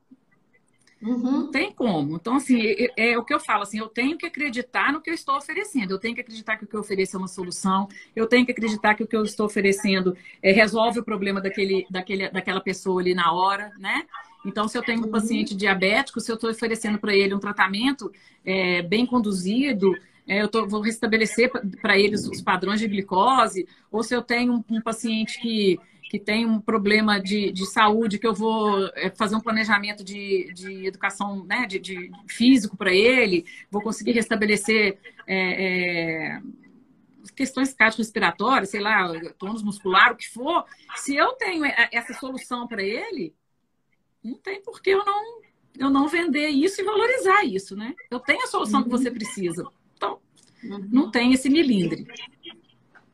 [1.03, 1.19] Uhum.
[1.19, 2.15] Não tem como.
[2.15, 5.11] Então, assim, é, é, o que eu falo, assim, eu tenho que acreditar no que
[5.11, 5.93] eu estou oferecendo.
[5.93, 7.89] Eu tenho que acreditar que o que eu ofereço é uma solução.
[8.15, 11.87] Eu tenho que acreditar que o que eu estou oferecendo é, resolve o problema daquele,
[11.91, 14.07] daquele, daquela pessoa ali na hora, né?
[14.45, 15.11] Então, se eu tenho um uhum.
[15.11, 18.13] paciente diabético, se eu estou oferecendo para ele um tratamento
[18.45, 19.97] é, bem conduzido,
[20.39, 21.51] eu tô, vou restabelecer
[21.83, 26.19] para eles os padrões de glicose, ou se eu tenho um, um paciente que, que
[26.19, 30.87] tem um problema de, de saúde, que eu vou é, fazer um planejamento de, de
[30.87, 36.43] educação né, de, de físico para ele, vou conseguir restabelecer é, é,
[37.35, 40.65] questões cardiorrespiratórias, sei lá, tônus muscular, o que for.
[40.97, 43.35] Se eu tenho essa solução para ele,
[44.23, 45.41] não tem por que eu não,
[45.79, 47.95] eu não vender isso e valorizar isso, né?
[48.11, 48.85] Eu tenho a solução uhum.
[48.85, 49.67] que você precisa.
[50.63, 52.07] Não tem esse milindre.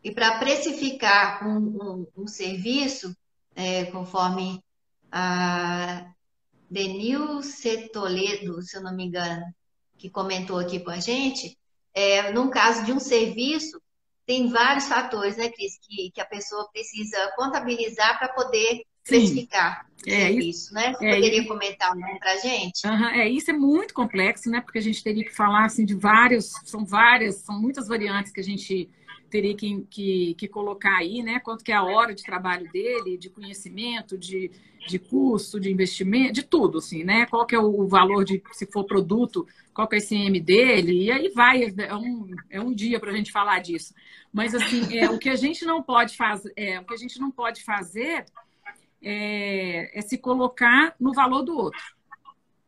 [0.02, 3.16] E para precificar um, um, um serviço,
[3.54, 4.62] é, conforme
[5.10, 6.12] a
[6.70, 9.44] Denilce Toledo, se eu não me engano,
[9.96, 11.56] que comentou aqui com a gente,
[11.94, 13.80] é, no caso de um serviço,
[14.26, 20.30] tem vários fatores, né, Cris, que, que a pessoa precisa contabilizar para poder precificar é
[20.30, 20.92] isso, né?
[20.92, 21.48] Você é, poderia isso.
[21.48, 22.86] comentar um para a gente?
[22.86, 24.60] Uhum, é, isso é muito complexo, né?
[24.60, 28.40] Porque a gente teria que falar assim, de vários, são várias, são muitas variantes que
[28.40, 28.88] a gente
[29.28, 31.40] teria que, que, que, colocar aí, né?
[31.40, 34.52] Quanto que é a hora de trabalho dele, de conhecimento, de,
[34.86, 37.26] de custo, de investimento, de tudo, assim, né?
[37.26, 41.02] Qual que é o valor de, se for produto, qual que é o ICM dele,
[41.02, 43.92] e aí vai, é um, é um dia para a gente falar disso.
[44.32, 47.18] Mas, assim, é, o que a gente não pode fazer, é, o que a gente
[47.18, 48.24] não pode fazer
[49.08, 51.80] é, é se colocar no valor do outro,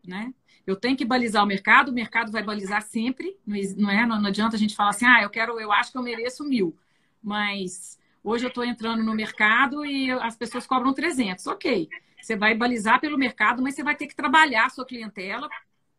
[0.07, 0.33] né?
[0.64, 4.07] Eu tenho que balizar o mercado, o mercado vai balizar sempre, não é?
[4.07, 6.79] Não, adianta a gente falar assim, ah, eu quero, eu acho que eu mereço mil,
[7.20, 11.88] mas hoje eu estou entrando no mercado e as pessoas cobram 300, ok?
[12.22, 15.48] Você vai balizar pelo mercado, mas você vai ter que trabalhar a sua clientela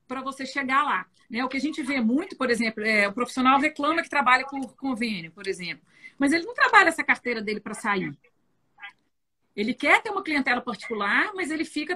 [0.08, 1.06] para você chegar lá.
[1.30, 1.44] Né?
[1.44, 4.74] O que a gente vê muito, por exemplo, é o profissional reclama que trabalha por
[4.78, 5.86] convênio, por exemplo,
[6.18, 8.18] mas ele não trabalha essa carteira dele para sair.
[9.56, 11.96] Ele quer ter uma clientela particular, mas ele fica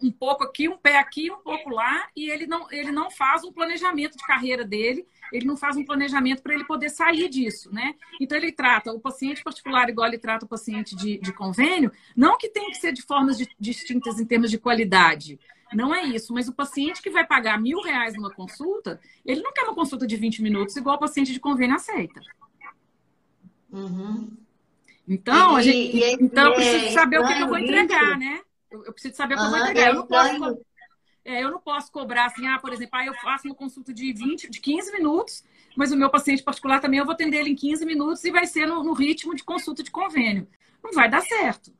[0.00, 3.44] um pouco aqui, um pé aqui, um pouco lá, e ele não, ele não faz
[3.44, 7.72] um planejamento de carreira dele, ele não faz um planejamento para ele poder sair disso,
[7.72, 7.94] né?
[8.20, 12.38] Então ele trata o paciente particular igual ele trata o paciente de, de convênio, não
[12.38, 15.38] que tem que ser de formas de, distintas em termos de qualidade.
[15.74, 19.52] Não é isso, mas o paciente que vai pagar mil reais numa consulta, ele não
[19.52, 22.20] quer uma consulta de 20 minutos igual o paciente de convênio aceita.
[23.70, 24.30] Uhum.
[25.06, 28.18] Então, e, a gente, e, então eu preciso é saber o que, eu vou entregar,
[28.18, 28.40] né?
[28.70, 29.88] Eu, eu, preciso saber o que eu vou entregar.
[29.88, 30.60] Eu não, posso,
[31.24, 34.12] é, eu não posso cobrar assim, ah, por exemplo, ah, eu faço uma consulta de
[34.12, 35.44] 20, de 15 minutos,
[35.76, 38.46] mas o meu paciente particular também eu vou atender ele em 15 minutos e vai
[38.46, 40.46] ser no, no ritmo de consulta de convênio.
[40.82, 41.72] Não vai dar certo.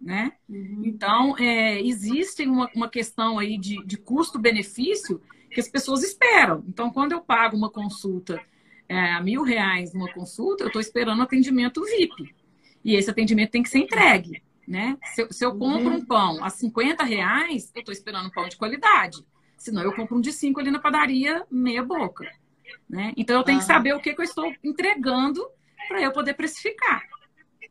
[0.00, 0.32] Né?
[0.48, 0.82] Uhum.
[0.84, 6.64] Então, é, existe uma, uma questão aí de, de custo-benefício que as pessoas esperam.
[6.68, 8.40] Então, quando eu pago uma consulta
[8.88, 12.34] é, a mil reais uma consulta, eu estou esperando atendimento VIP.
[12.88, 14.42] E esse atendimento tem que ser entregue.
[14.66, 14.96] Né?
[15.14, 18.48] Se, eu, se eu compro um pão a 50 reais, eu estou esperando um pão
[18.48, 19.18] de qualidade.
[19.58, 22.24] Senão eu compro um de 5 ali na padaria, meia boca.
[22.88, 23.12] Né?
[23.14, 25.46] Então eu tenho que saber o que, que eu estou entregando
[25.86, 27.02] para eu poder precificar.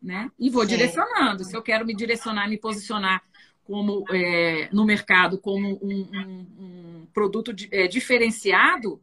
[0.03, 0.29] Né?
[0.37, 0.69] E vou Sim.
[0.69, 1.43] direcionando.
[1.43, 3.23] Se eu quero me direcionar, me posicionar
[3.63, 9.01] como é, no mercado como um, um, um produto é, diferenciado,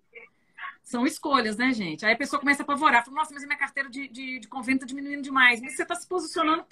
[0.85, 2.05] são escolhas, né, gente?
[2.05, 3.03] Aí a pessoa começa a apavorar.
[3.03, 5.63] Fala, nossa, mas a minha carteira de, de, de convênio está diminuindo demais.
[5.63, 6.63] Mas você está se posicionando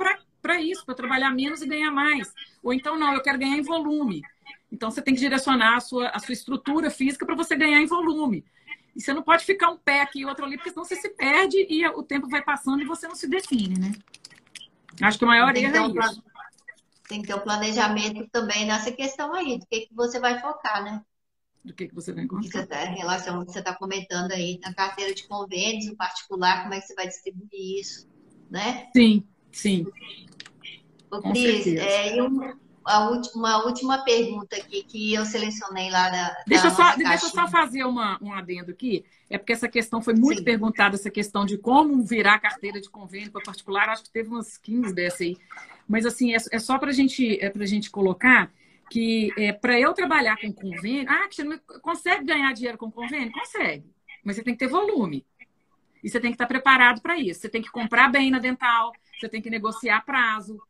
[0.43, 2.31] para isso, para trabalhar menos e ganhar mais.
[2.63, 4.21] Ou então, não, eu quero ganhar em volume.
[4.71, 7.87] Então, você tem que direcionar a sua, a sua estrutura física para você ganhar em
[7.87, 8.45] volume.
[8.95, 11.09] E você não pode ficar um pé aqui e outro ali, porque senão você se
[11.09, 13.93] perde e o tempo vai passando e você não se define, né?
[15.01, 16.23] Acho que o maior erro é isso.
[17.09, 20.85] Tem que ter um planejamento também nessa questão aí, do que, que você vai focar,
[20.85, 21.03] né?
[21.65, 22.67] Do que, que você vai encontrar.
[22.67, 26.63] Tá, em relação ao que você está comentando aí, na carteira de convênios, em particular,
[26.63, 28.09] como é que você vai distribuir isso,
[28.51, 28.89] né?
[28.95, 29.87] Sim, sim.
[31.11, 32.57] Ô, Cris, é, uma,
[33.35, 36.37] uma última pergunta aqui que eu selecionei lá na.
[36.47, 39.05] Deixa, eu só, deixa eu só fazer uma, um adendo aqui.
[39.31, 40.45] É porque essa questão foi muito Sim.
[40.45, 43.89] perguntada, essa questão de como virar carteira de convênio para particular.
[43.89, 45.37] Acho que teve umas 15 dessa aí.
[45.89, 48.51] Mas, assim, é, é só para gente, é a gente colocar
[48.93, 53.33] que é, para eu trabalhar com convênio, ah, Cristiano, consegue ganhar dinheiro com convênio?
[53.33, 53.91] Consegue,
[54.23, 55.25] mas você tem que ter volume.
[56.05, 57.41] E você tem que estar preparado para isso.
[57.41, 60.61] Você tem que comprar bem na dental, você tem que negociar prazo.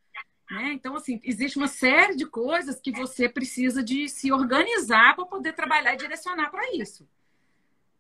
[0.49, 0.73] Né?
[0.73, 5.55] Então, assim, existe uma série de coisas que você precisa de se organizar para poder
[5.55, 7.09] trabalhar e direcionar para isso.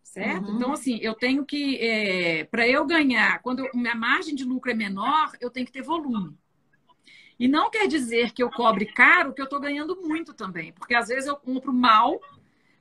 [0.05, 0.51] Certo?
[0.51, 0.57] Uhum.
[0.57, 4.75] Então, assim, eu tenho que, é, para eu ganhar, quando minha margem de lucro é
[4.75, 6.39] menor, eu tenho que ter volume.
[7.39, 10.73] E não quer dizer que eu cobre caro, que eu estou ganhando muito também.
[10.73, 12.21] Porque às vezes eu compro mal,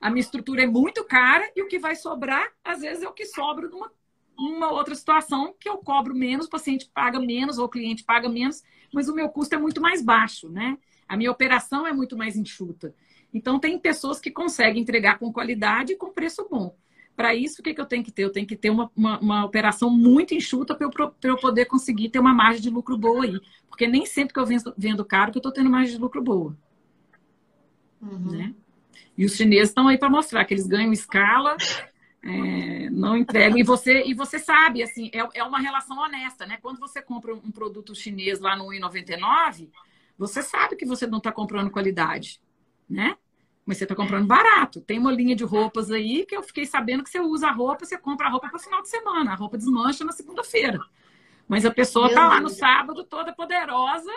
[0.00, 3.12] a minha estrutura é muito cara e o que vai sobrar, às vezes, é o
[3.12, 3.90] que sobra numa
[4.36, 8.28] uma outra situação que eu cobro menos, o paciente paga menos ou o cliente paga
[8.28, 8.62] menos,
[8.92, 10.78] mas o meu custo é muito mais baixo, né?
[11.06, 12.94] A minha operação é muito mais enxuta.
[13.32, 16.74] Então, tem pessoas que conseguem entregar com qualidade e com preço bom.
[17.16, 18.24] Para isso, o que, que eu tenho que ter?
[18.24, 22.08] Eu tenho que ter uma, uma, uma operação muito enxuta para eu, eu poder conseguir
[22.08, 23.40] ter uma margem de lucro boa aí.
[23.68, 26.22] Porque nem sempre que eu vendo, vendo caro que eu estou tendo margem de lucro
[26.22, 26.56] boa.
[28.00, 28.32] Uhum.
[28.32, 28.54] Né?
[29.16, 31.56] E os chineses estão aí para mostrar que eles ganham escala,
[32.22, 33.58] é, não entregam.
[33.58, 36.58] E você, e você sabe, assim, é, é uma relação honesta, né?
[36.62, 39.68] Quando você compra um produto chinês lá no 1,99,
[40.16, 42.40] você sabe que você não está comprando qualidade,
[42.88, 43.16] né?
[43.64, 44.80] Mas você está comprando barato.
[44.80, 47.84] Tem uma linha de roupas aí que eu fiquei sabendo que você usa a roupa,
[47.84, 49.32] você compra a roupa para final de semana.
[49.32, 50.80] A roupa desmancha na segunda-feira.
[51.46, 54.12] Mas a pessoa está lá no sábado toda poderosa,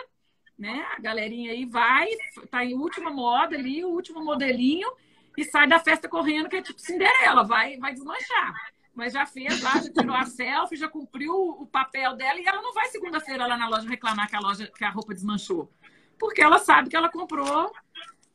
[0.58, 0.84] né?
[0.96, 2.08] A galerinha aí vai,
[2.50, 4.88] tá em última moda ali, o último modelinho,
[5.36, 8.54] e sai da festa correndo, que é tipo Cinderela, vai, vai desmanchar.
[8.96, 12.62] mas já fez lá, já tirou a selfie, já cumpriu o papel dela e ela
[12.62, 15.70] não vai segunda-feira lá na loja reclamar que a loja que a roupa desmanchou,
[16.18, 17.70] porque ela sabe que ela comprou,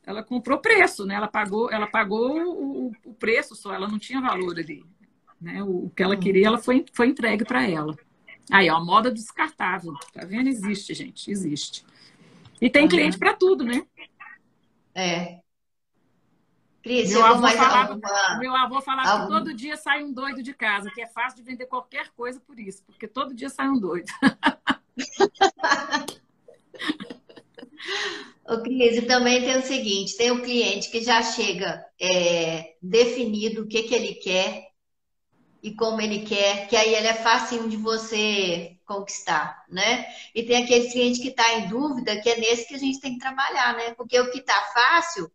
[0.04, 1.14] ela comprou preço, né?
[1.14, 4.84] Ela pagou, ela pagou o, o preço só, ela não tinha valor ali,
[5.40, 5.62] né?
[5.62, 7.96] O, o que ela queria, ela foi, foi entregue para ela.
[8.50, 10.48] Aí, ó, moda descartável, tá vendo?
[10.48, 11.84] Existe, gente, existe.
[12.60, 12.88] E tem uhum.
[12.88, 13.86] cliente para tudo, né?
[14.94, 15.38] É.
[16.82, 18.38] Cris, meu avô, falava, alguma...
[18.40, 19.26] meu avô falava Algum...
[19.26, 22.40] que todo dia sai um doido de casa, que é fácil de vender qualquer coisa
[22.40, 24.10] por isso, porque todo dia sai um doido.
[28.48, 33.68] O Cris, também tem o seguinte: tem o cliente que já chega é, definido o
[33.68, 34.72] que, que ele quer
[35.62, 40.06] e como ele quer, que aí ele é fácil de você conquistar, né?
[40.34, 43.12] E tem aquele cliente que está em dúvida, que é nesse que a gente tem
[43.12, 43.94] que trabalhar, né?
[43.94, 45.30] Porque o que está fácil,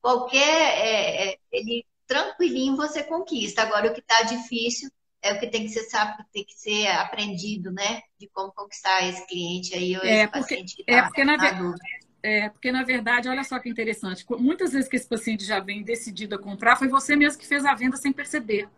[0.00, 0.40] qualquer.
[0.40, 3.62] É, é, ele tranquilinho você conquista.
[3.62, 4.90] Agora, o que está difícil
[5.22, 8.02] é o que tem que ser sabe, tem que ser aprendido, né?
[8.18, 11.24] De como conquistar esse cliente aí, ou é esse porque, paciente que tá é porque
[11.24, 11.74] na, na
[12.22, 14.24] É, porque, na verdade, olha só que interessante.
[14.38, 17.64] Muitas vezes que esse paciente já vem decidido a comprar, foi você mesmo que fez
[17.64, 18.68] a venda sem perceber.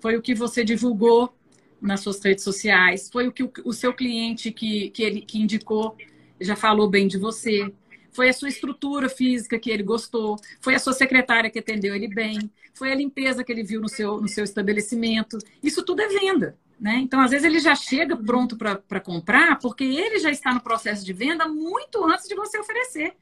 [0.00, 1.34] Foi o que você divulgou
[1.80, 5.38] nas suas redes sociais, foi o que o, o seu cliente que, que ele que
[5.38, 5.96] indicou
[6.40, 7.72] já falou bem de você,
[8.12, 12.08] foi a sua estrutura física que ele gostou, foi a sua secretária que atendeu ele
[12.08, 15.38] bem, foi a limpeza que ele viu no seu, no seu estabelecimento.
[15.62, 16.56] Isso tudo é venda.
[16.80, 16.96] Né?
[16.96, 21.04] Então, às vezes, ele já chega pronto para comprar, porque ele já está no processo
[21.04, 23.16] de venda muito antes de você oferecer.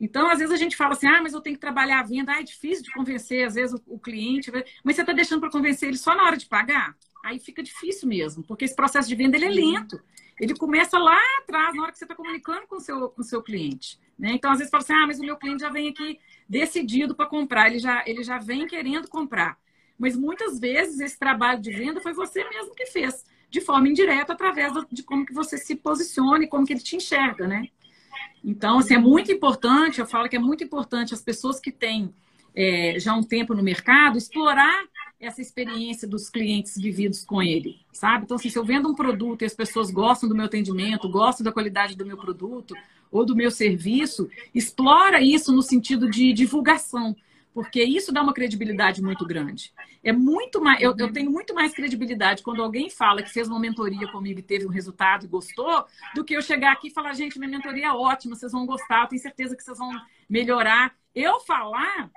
[0.00, 2.32] Então, às vezes a gente fala assim, ah, mas eu tenho que trabalhar a venda,
[2.32, 4.50] ah, é difícil de convencer, às vezes, o, o cliente,
[4.82, 6.96] mas você está deixando para convencer ele só na hora de pagar?
[7.24, 9.98] Aí fica difícil mesmo, porque esse processo de venda ele é lento.
[10.38, 13.24] Ele começa lá atrás, na hora que você está comunicando com o seu, com o
[13.24, 13.98] seu cliente.
[14.18, 14.32] Né?
[14.32, 17.26] Então, às vezes, fala assim, ah, mas o meu cliente já vem aqui decidido para
[17.26, 19.56] comprar, ele já, ele já vem querendo comprar.
[19.98, 24.32] Mas muitas vezes esse trabalho de venda foi você mesmo que fez, de forma indireta,
[24.32, 27.68] através de como que você se posiciona e como que ele te enxerga, né?
[28.44, 32.12] Então, assim, é muito importante, eu falo que é muito importante as pessoas que têm
[32.54, 34.84] é, já um tempo no mercado explorar
[35.18, 38.24] essa experiência dos clientes vividos com ele, sabe?
[38.24, 41.44] Então, assim, se eu vendo um produto e as pessoas gostam do meu atendimento, gostam
[41.44, 42.74] da qualidade do meu produto
[43.10, 47.16] ou do meu serviço, explora isso no sentido de divulgação,
[47.54, 49.72] porque isso dá uma credibilidade muito grande.
[50.02, 53.60] É muito mais, eu, eu, tenho muito mais credibilidade quando alguém fala que fez uma
[53.60, 55.86] mentoria comigo e teve um resultado e gostou,
[56.16, 59.02] do que eu chegar aqui e falar, gente, minha mentoria é ótima, vocês vão gostar,
[59.02, 59.92] eu tenho certeza que vocês vão
[60.28, 60.94] melhorar.
[61.14, 62.10] Eu falar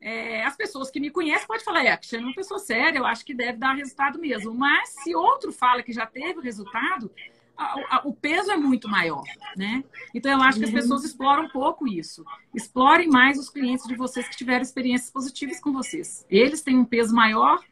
[0.00, 3.06] é, as pessoas que me conhecem podem falar, é, Cristiane é uma pessoa séria, eu
[3.06, 4.52] acho que deve dar resultado mesmo.
[4.52, 7.12] Mas se outro fala que já teve resultado,
[7.60, 9.22] a, a, o peso é muito maior,
[9.54, 9.84] né?
[10.14, 12.24] Então eu acho que as pessoas exploram um pouco isso.
[12.54, 16.24] Explorem mais os clientes de vocês que tiveram experiências positivas com vocês.
[16.30, 17.62] Eles têm um peso maior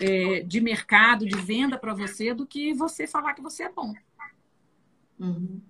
[0.00, 3.92] é, de mercado, de venda para você, do que você falar que você é bom.
[5.18, 5.60] Uhum.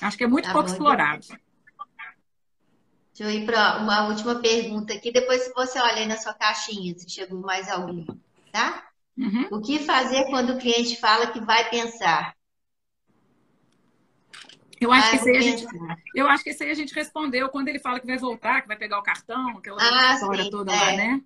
[0.00, 1.26] Acho que é muito tá pouco bom, explorado.
[1.26, 5.10] Deixa eu ir para uma última pergunta aqui.
[5.10, 8.06] Depois, se você olha aí na sua caixinha, se chegou mais alguém,
[8.52, 8.88] tá?
[9.18, 9.48] Uhum.
[9.50, 12.36] O que fazer quando o cliente fala que vai pensar?
[14.84, 15.66] Eu acho, que esse aí a gente,
[16.14, 18.68] eu acho que esse aí a gente respondeu quando ele fala que vai voltar, que
[18.68, 20.76] vai pegar o cartão, aquela ah, história sim, toda é.
[20.76, 21.20] lá, né?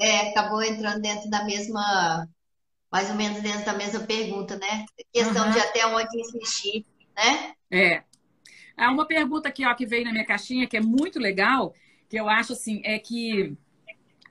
[0.00, 2.28] É, acabou entrando dentro da mesma,
[2.90, 4.84] mais ou menos dentro da mesma pergunta, né?
[5.12, 5.52] Questão uhum.
[5.52, 6.84] de até onde insistir,
[7.16, 7.52] né?
[7.70, 8.02] É.
[8.76, 11.72] Há uma pergunta aqui ó, que veio na minha caixinha, que é muito legal,
[12.08, 13.56] que eu acho assim, é que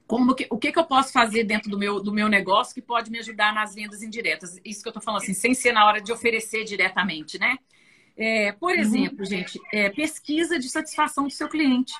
[0.05, 2.81] como que, o que, que eu posso fazer dentro do meu, do meu negócio que
[2.81, 4.59] pode me ajudar nas vendas indiretas?
[4.65, 7.55] Isso que eu estou falando assim, sem ser na hora de oferecer diretamente, né?
[8.21, 8.81] É, por uhum.
[8.81, 11.93] exemplo, gente, é, pesquisa de satisfação do seu cliente.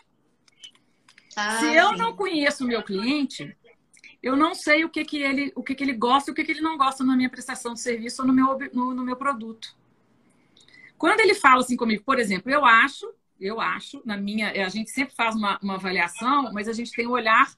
[1.33, 1.95] Ah, Se eu sim.
[1.95, 3.55] não conheço o meu cliente,
[4.21, 6.43] eu não sei o que, que ele o que, que ele gosta e o que,
[6.43, 9.15] que ele não gosta na minha prestação de serviço ou no meu, no, no meu
[9.15, 9.73] produto.
[10.97, 14.89] Quando ele fala assim comigo, por exemplo, eu acho, eu acho, na minha, a gente
[14.89, 17.49] sempre faz uma, uma avaliação, mas a gente tem um olhar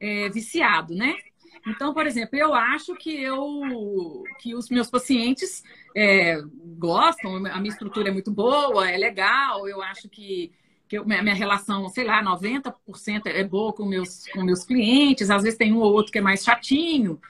[0.00, 1.14] é, viciado, né?
[1.66, 5.62] Então, por exemplo, eu acho que eu que os meus pacientes
[5.94, 6.40] é,
[6.78, 10.52] gostam, a minha estrutura é muito boa, é legal, eu acho que,
[10.88, 15.42] que eu, minha relação, sei lá, 90% é boa com meus, com meus clientes, às
[15.42, 17.20] vezes tem um ou outro que é mais chatinho.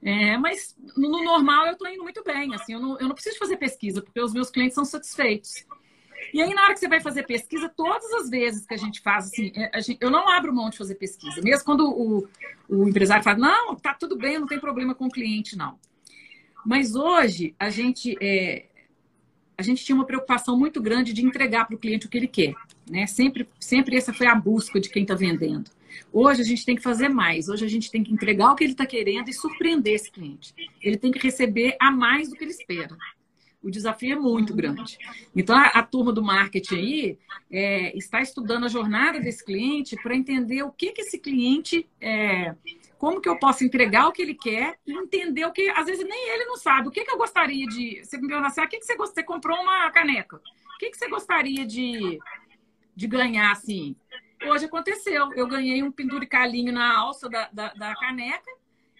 [0.00, 3.14] É, mas no, no normal eu estou indo muito bem, assim, eu não, eu não
[3.14, 5.66] preciso fazer pesquisa, porque os meus clientes são satisfeitos.
[6.32, 9.00] E aí, na hora que você vai fazer pesquisa, todas as vezes que a gente
[9.00, 11.40] faz, assim, é, gente, eu não abro mão de fazer pesquisa.
[11.42, 12.28] Mesmo quando o,
[12.68, 15.78] o empresário fala, não, tá tudo bem, não tem problema com o cliente, não.
[16.64, 18.66] Mas hoje, a gente, é,
[19.56, 22.28] a gente tinha uma preocupação muito grande de entregar para o cliente o que ele
[22.28, 22.54] quer.
[22.90, 23.06] Né?
[23.06, 25.70] Sempre, sempre essa foi a busca de quem está vendendo.
[26.12, 27.48] Hoje a gente tem que fazer mais.
[27.48, 30.54] Hoje a gente tem que entregar o que ele está querendo e surpreender esse cliente.
[30.80, 32.96] Ele tem que receber a mais do que ele espera.
[33.68, 34.96] O desafio é muito grande.
[35.36, 37.18] Então, a, a turma do marketing aí
[37.50, 42.54] é, está estudando a jornada desse cliente para entender o que, que esse cliente, é,
[42.96, 46.02] como que eu posso entregar o que ele quer e entender o que, às vezes,
[46.02, 46.88] nem ele não sabe.
[46.88, 48.02] O que, que eu gostaria de.
[48.02, 50.36] Você me pergunta assim, ah, o que, que você, você comprou uma caneca?
[50.36, 52.18] O que, que você gostaria de,
[52.96, 53.94] de ganhar, assim?
[54.46, 55.30] Hoje aconteceu.
[55.34, 58.50] Eu ganhei um penduricalinho na alça da, da, da caneca,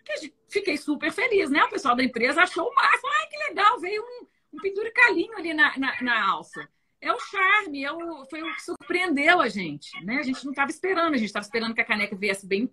[0.04, 1.64] que fiquei super feliz, né?
[1.64, 3.08] O pessoal da empresa achou o máximo.
[3.18, 6.68] Ai, que legal, veio um um penduricalinho ali na, na, na alça.
[7.00, 9.88] É o charme, é o, foi o que surpreendeu a gente.
[10.04, 10.16] Né?
[10.16, 12.68] A gente não estava esperando, a gente estava esperando que a caneca viesse bem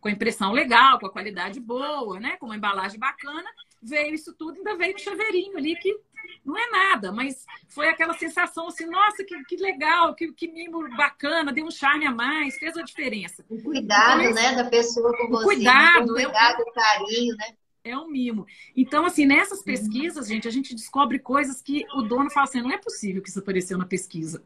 [0.00, 2.36] com a impressão legal, com a qualidade boa, né?
[2.38, 3.48] com uma embalagem bacana.
[3.80, 5.96] Veio isso tudo, ainda veio um chaveirinho ali que
[6.44, 10.88] não é nada, mas foi aquela sensação assim, nossa, que, que legal, que, que mimo
[10.96, 13.44] bacana, deu um charme a mais, fez a diferença.
[13.48, 15.44] O cuidado, então, né, da pessoa com você.
[15.44, 17.54] Cuidado, o cuidado, o carinho, né?
[17.90, 18.46] É um mimo.
[18.76, 22.72] Então, assim, nessas pesquisas, gente, a gente descobre coisas que o dono fala assim, não
[22.72, 24.42] é possível que isso apareceu na pesquisa.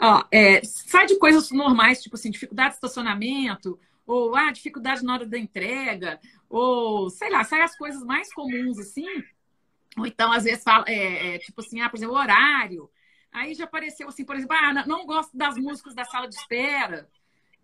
[0.00, 5.14] Ó, é, sai de coisas normais, tipo assim, dificuldade de estacionamento, ou ah, dificuldade na
[5.14, 9.06] hora da entrega, ou sei lá, sai as coisas mais comuns assim.
[9.96, 12.90] Ou então, às vezes, fala, é, é, tipo assim, ah, por exemplo, horário.
[13.30, 17.08] Aí já apareceu assim, por exemplo, ah, não gosto das músicas da sala de espera.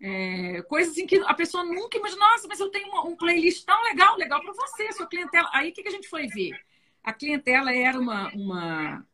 [0.01, 3.65] É, coisas em que a pessoa nunca imagina, nossa, mas eu tenho um, um playlist
[3.65, 5.49] tão legal, legal para você, sua clientela.
[5.53, 6.57] Aí o que, que a gente foi ver?
[7.03, 9.05] A clientela era uma, uma,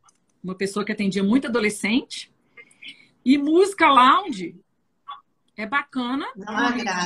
[0.42, 2.32] uma pessoa que atendia muito adolescente
[3.24, 4.54] e música lounge
[5.56, 6.26] é bacana.
[6.36, 6.46] Não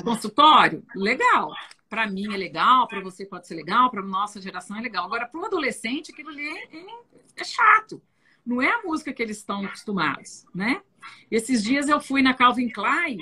[0.03, 1.55] consultório, legal.
[1.89, 5.07] Para mim é legal, para você pode ser legal, para nossa geração é legal.
[5.07, 6.87] Agora, para o adolescente, aquilo ali é, é,
[7.37, 8.03] é chato.
[8.45, 10.83] Não é a música que eles estão acostumados, né?
[11.31, 13.19] Esses dias eu fui na Calvin Klein,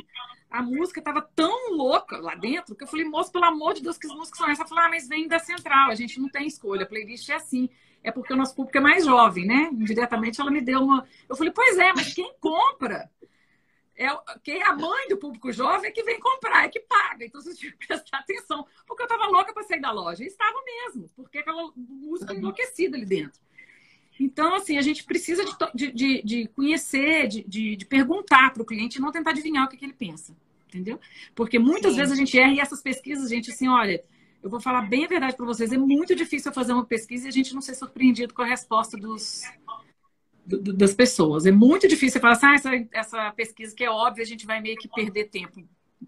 [0.51, 3.99] a música estava tão louca lá dentro que eu falei, moço, pelo amor de Deus,
[3.99, 4.61] que as músicas são essas?
[4.61, 7.35] Ela falou, ah, mas vem da central, a gente não tem escolha, a playlist é
[7.35, 7.69] assim.
[8.03, 9.69] É porque o nosso público é mais jovem, né?
[9.73, 11.07] Indiretamente ela me deu uma.
[11.29, 13.11] Eu falei, pois é, mas quem compra?
[13.97, 14.07] É,
[14.45, 17.25] quem é a mãe do público jovem é que vem comprar, é que paga.
[17.25, 18.65] Então você tinha que prestar atenção.
[18.87, 20.23] Porque eu estava louca para sair da loja.
[20.23, 23.41] E estava mesmo, porque aquela música enlouquecida ali dentro.
[24.19, 25.45] Então, assim, a gente precisa
[25.75, 29.65] de, de, de conhecer, de, de, de perguntar para o cliente e não tentar adivinhar
[29.65, 30.37] o que, que ele pensa.
[30.67, 31.01] Entendeu?
[31.35, 31.99] Porque muitas Sim.
[31.99, 34.03] vezes a gente erra e essas pesquisas, gente, assim, olha,
[34.43, 37.29] eu vou falar bem a verdade para vocês, é muito difícil fazer uma pesquisa e
[37.29, 39.43] a gente não ser surpreendido com a resposta dos,
[40.45, 41.47] do, das pessoas.
[41.47, 44.61] É muito difícil falar assim, ah, essa, essa pesquisa que é óbvia, a gente vai
[44.61, 45.63] meio que perder tempo.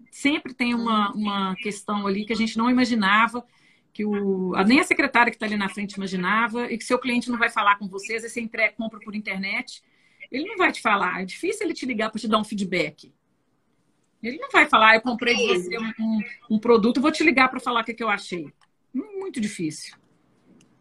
[0.09, 3.43] Sempre tem uma, uma questão ali que a gente não imaginava
[3.93, 7.29] que o, nem a secretária que está ali na frente imaginava, e que seu cliente
[7.29, 9.81] não vai falar com você, às vezes você entrega, compra por internet,
[10.31, 11.21] ele não vai te falar.
[11.21, 13.13] É difícil ele te ligar para te dar um feedback.
[14.23, 16.19] Ele não vai falar, eu comprei de você um, um,
[16.51, 18.47] um produto, vou te ligar para falar o que, que eu achei.
[18.93, 19.95] Muito difícil.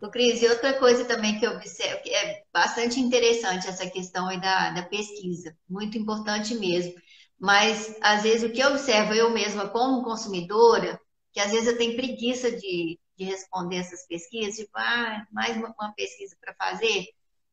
[0.00, 4.28] O Cris, e outra coisa também que eu observo, que é bastante interessante essa questão
[4.28, 6.94] aí da, da pesquisa, muito importante mesmo.
[7.38, 11.00] Mas, às vezes, o que eu observo eu mesma como consumidora,
[11.32, 15.74] que às vezes eu tenho preguiça de, de responder essas pesquisas, tipo, ah, mais uma,
[15.78, 17.06] uma pesquisa para fazer.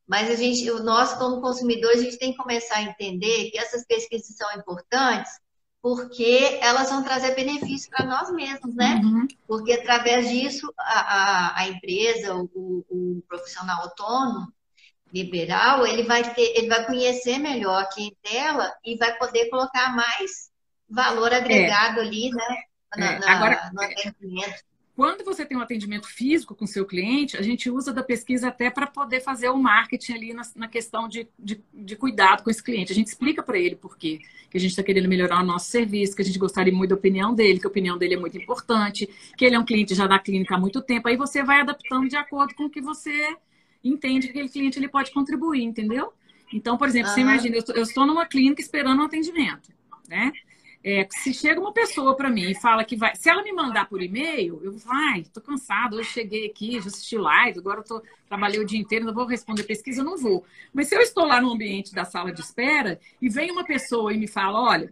[0.06, 3.84] Mas a gente, nós, como consumidores, a gente tem que começar a entender que essas
[3.86, 5.32] pesquisas são importantes
[5.80, 9.00] porque elas vão trazer benefícios para nós mesmos, né?
[9.02, 9.28] Uhum.
[9.46, 14.52] Porque através disso a, a, a empresa, o, o, profissional autônomo,
[15.12, 20.50] liberal, ele vai ter, ele vai conhecer melhor a clientela e vai poder colocar mais
[20.88, 22.02] valor agregado é.
[22.02, 22.62] ali, né?
[22.96, 23.30] Na, é.
[23.30, 24.68] Agora, no atendimento.
[24.98, 28.68] Quando você tem um atendimento físico com seu cliente, a gente usa da pesquisa até
[28.68, 32.60] para poder fazer o marketing ali na, na questão de, de, de, cuidado com esse
[32.60, 32.90] cliente.
[32.90, 34.18] A gente explica para ele por quê.
[34.50, 36.96] Que a gente está querendo melhorar o nosso serviço, que a gente gostaria muito da
[36.96, 40.08] opinião dele, que a opinião dele é muito importante, que ele é um cliente já
[40.08, 41.06] da clínica há muito tempo.
[41.06, 43.36] Aí você vai adaptando de acordo com o que você
[43.84, 46.12] entende que aquele cliente ele pode contribuir, entendeu?
[46.52, 49.70] Então, por exemplo, você imagina, eu estou numa clínica esperando um atendimento,
[50.08, 50.32] né?
[50.90, 53.14] É, se chega uma pessoa para mim e fala que vai.
[53.14, 56.80] Se ela me mandar por e-mail, eu vou falar, ai, tô cansado, hoje cheguei aqui,
[56.80, 60.04] já assisti live, agora eu tô, trabalhei o dia inteiro, não vou responder pesquisa, eu
[60.06, 60.46] não vou.
[60.72, 64.14] Mas se eu estou lá no ambiente da sala de espera e vem uma pessoa
[64.14, 64.90] e me fala, olha,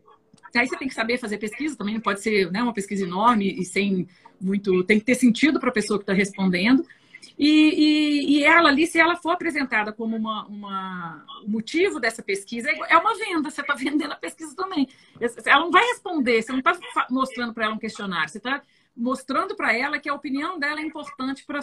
[0.55, 3.59] aí você tem que saber fazer pesquisa, também não pode ser né, uma pesquisa enorme
[3.59, 4.07] e sem
[4.39, 4.85] muito.
[4.85, 6.85] tem que ter sentido para a pessoa que está respondendo.
[7.39, 12.71] E, e, e, ela ali, se ela for apresentada como uma, uma motivo dessa pesquisa,
[12.71, 14.89] é uma venda, você está vendendo a pesquisa também.
[15.45, 16.79] Ela não vai responder, você não está
[17.11, 18.63] mostrando para ela um questionário, você está
[18.97, 21.61] mostrando para ela que a opinião dela é importante para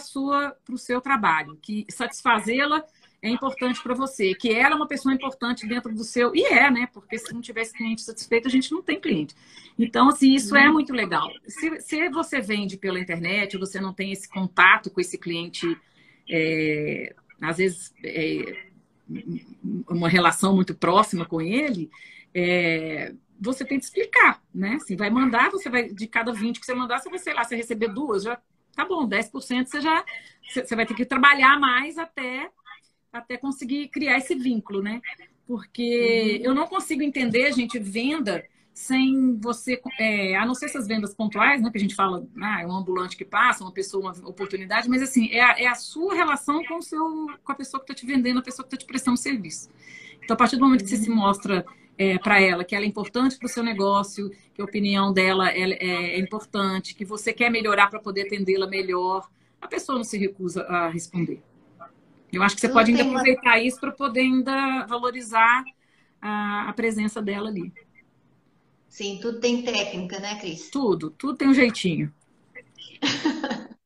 [0.70, 2.84] o seu trabalho, que satisfazê-la
[3.24, 6.36] é importante para você, que ela é uma pessoa importante dentro do seu.
[6.36, 6.86] E é, né?
[6.92, 9.34] Porque se não tivesse cliente satisfeito, a gente não tem cliente.
[9.78, 11.30] Então, assim, isso é muito legal.
[11.48, 15.74] Se, se você vende pela internet, você não tem esse contato com esse cliente,
[16.28, 18.66] é, às vezes, é,
[19.88, 21.90] uma relação muito próxima com ele,
[22.34, 24.74] é, você tem que explicar, né?
[24.74, 27.42] Assim, vai mandar, você vai, de cada 20 que você mandar, você vai, sei lá,
[27.42, 28.38] você receber duas, já
[28.76, 30.04] tá bom, 10% você já,
[30.52, 32.50] você vai ter que trabalhar mais até
[33.18, 35.00] até conseguir criar esse vínculo, né?
[35.46, 36.46] Porque uhum.
[36.46, 41.62] eu não consigo entender, gente, venda sem você, é, a não ser essas vendas pontuais,
[41.62, 41.70] né?
[41.70, 45.00] Que a gente fala, ah, é um ambulante que passa, uma pessoa, uma oportunidade, mas
[45.00, 47.94] assim, é a, é a sua relação com, o seu, com a pessoa que está
[47.94, 49.70] te vendendo, a pessoa que está te prestando serviço.
[50.22, 51.64] Então, a partir do momento que você se mostra
[51.96, 55.50] é, para ela que ela é importante para o seu negócio, que a opinião dela
[55.50, 59.28] é, é, é importante, que você quer melhorar para poder atendê-la melhor,
[59.60, 61.40] a pessoa não se recusa a responder.
[62.36, 63.58] Eu acho que você pode ainda aproveitar uma...
[63.58, 65.64] isso para poder ainda valorizar
[66.20, 67.72] a, a, presença dela ali.
[68.88, 70.70] Sim, tudo tem técnica, né, Cris?
[70.70, 72.12] Tudo, tudo tem um jeitinho.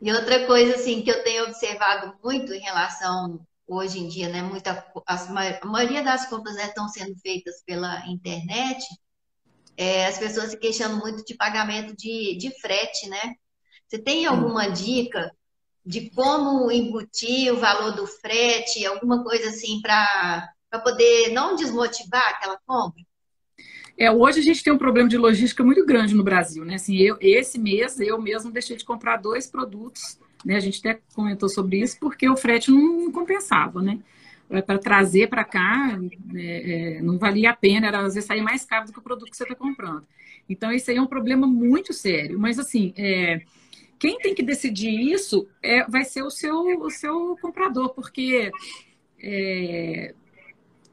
[0.00, 4.42] e outra coisa, assim, que eu tenho observado muito em relação hoje em dia, né,
[4.42, 8.84] muita, a maioria das compras né, estão sendo feitas pela internet,
[9.76, 13.34] é, as pessoas se queixando muito de pagamento de, de frete, né?
[13.86, 15.30] Você tem alguma dica
[15.86, 22.58] de como embutir o valor do frete, alguma coisa assim para poder não desmotivar aquela
[22.66, 23.02] compra?
[23.96, 26.74] É, hoje a gente tem um problema de logística muito grande no Brasil, né?
[26.74, 30.56] Assim, eu, esse mês eu mesmo deixei de comprar dois produtos, né?
[30.56, 34.00] A gente até comentou sobre isso porque o frete não compensava, né?
[34.50, 35.98] É, para trazer para cá
[36.34, 39.02] é, é, não valia a pena, era às vezes sair mais caro do que o
[39.02, 40.06] produto que você está comprando.
[40.48, 42.38] Então, isso aí é um problema muito sério.
[42.38, 43.40] Mas assim, é,
[43.98, 48.50] quem tem que decidir isso é, vai ser o seu, o seu comprador, porque
[49.18, 50.14] é,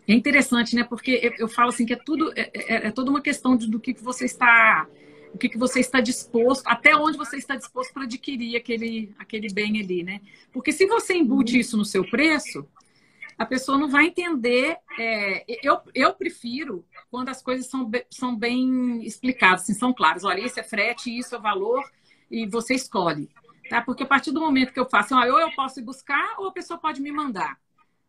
[0.07, 0.83] é interessante, né?
[0.83, 3.69] Porque eu, eu, falo assim que é tudo é, é, é toda uma questão de,
[3.69, 4.87] do que, que você está
[5.33, 9.51] o que, que você está disposto, até onde você está disposto para adquirir aquele, aquele
[9.51, 10.21] bem ali, né?
[10.51, 12.67] Porque se você embute isso no seu preço,
[13.35, 14.77] a pessoa não vai entender.
[14.99, 20.23] É, eu, eu prefiro quando as coisas são, são bem explicadas, assim, são claras.
[20.23, 21.83] Olha, isso é frete, isso é valor,
[22.29, 23.29] e você escolhe.
[23.69, 23.81] Tá?
[23.81, 26.51] Porque a partir do momento que eu faço, ou eu posso ir buscar, ou a
[26.51, 27.57] pessoa pode me mandar.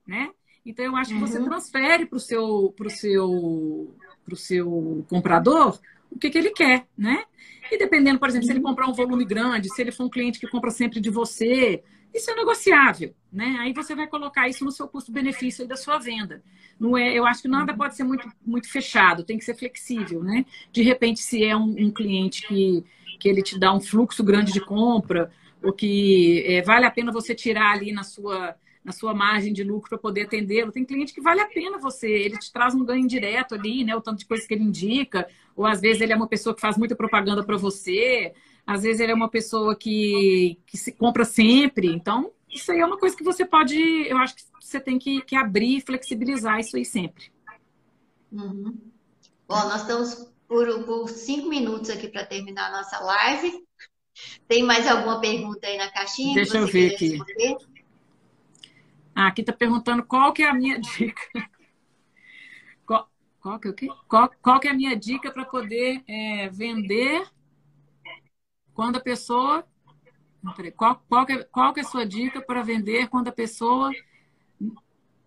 [0.07, 0.31] Né?
[0.65, 1.45] Então, eu acho que você uhum.
[1.45, 3.95] transfere para o seu, pro seu,
[4.25, 5.79] pro seu comprador
[6.15, 7.25] o que, que ele quer, né?
[7.71, 8.67] E dependendo, por exemplo, se ele uhum.
[8.67, 11.83] comprar um volume grande, se ele for um cliente que compra sempre de você,
[12.15, 13.57] isso é negociável, né?
[13.59, 16.43] Aí você vai colocar isso no seu custo-benefício da sua venda.
[16.79, 20.23] Não é, eu acho que nada pode ser muito, muito fechado, tem que ser flexível,
[20.23, 20.47] né?
[20.71, 22.85] De repente, se é um, um cliente que,
[23.19, 25.31] que ele te dá um fluxo grande de compra,
[25.63, 28.55] ou que é, vale a pena você tirar ali na sua,
[28.85, 30.73] na sua margem de lucro para poder atendê-lo.
[30.73, 33.97] Tem cliente que vale a pena você, ele te traz um ganho direto ali, né?
[33.97, 36.61] O tanto de coisas que ele indica, ou às vezes ele é uma pessoa que
[36.61, 38.33] faz muita propaganda para você.
[38.67, 41.89] Às vezes ele é uma pessoa que, que se compra sempre.
[41.89, 45.23] Então, isso aí é uma coisa que você pode, eu acho que você tem que,
[45.23, 47.25] que abrir e flexibilizar isso aí sempre.
[48.33, 48.77] Uhum.
[49.47, 53.65] Bom, nós estamos por, por cinco minutos aqui para terminar a nossa live.
[54.47, 56.35] Tem mais alguma pergunta aí na caixinha?
[56.35, 57.19] Deixa eu ver aqui.
[59.15, 61.23] Ah, aqui está perguntando qual que é a minha dica.
[62.87, 63.09] Qual,
[63.41, 63.89] qual que, é o quê?
[64.09, 67.27] Qual, qual que é a minha dica para poder é, vender
[68.75, 69.65] quando a pessoa.
[70.77, 73.91] Qual, qual, que é, qual que é a sua dica para vender quando a pessoa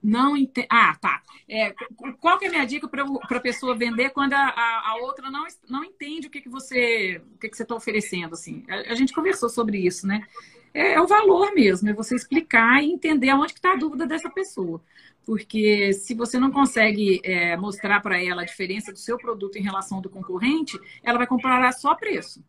[0.08, 0.68] não entende.
[0.72, 1.22] Ah, tá.
[1.50, 1.76] É,
[2.22, 5.30] qual que é a minha dica para a pessoa vender quando a, a, a, outra
[5.30, 8.34] não, não entende o que, que você o que, que você está oferecendo?
[8.34, 8.64] Assim?
[8.70, 10.26] A, a, gente conversou sobre isso, né?
[10.74, 14.30] É, é, o valor mesmo, é você explicar e entender aonde está a dúvida dessa
[14.30, 14.82] pessoa.
[15.26, 19.62] Porque se você não consegue é, mostrar para ela a diferença do seu produto em
[19.62, 22.42] relação ao do concorrente, ela vai comprar só preço.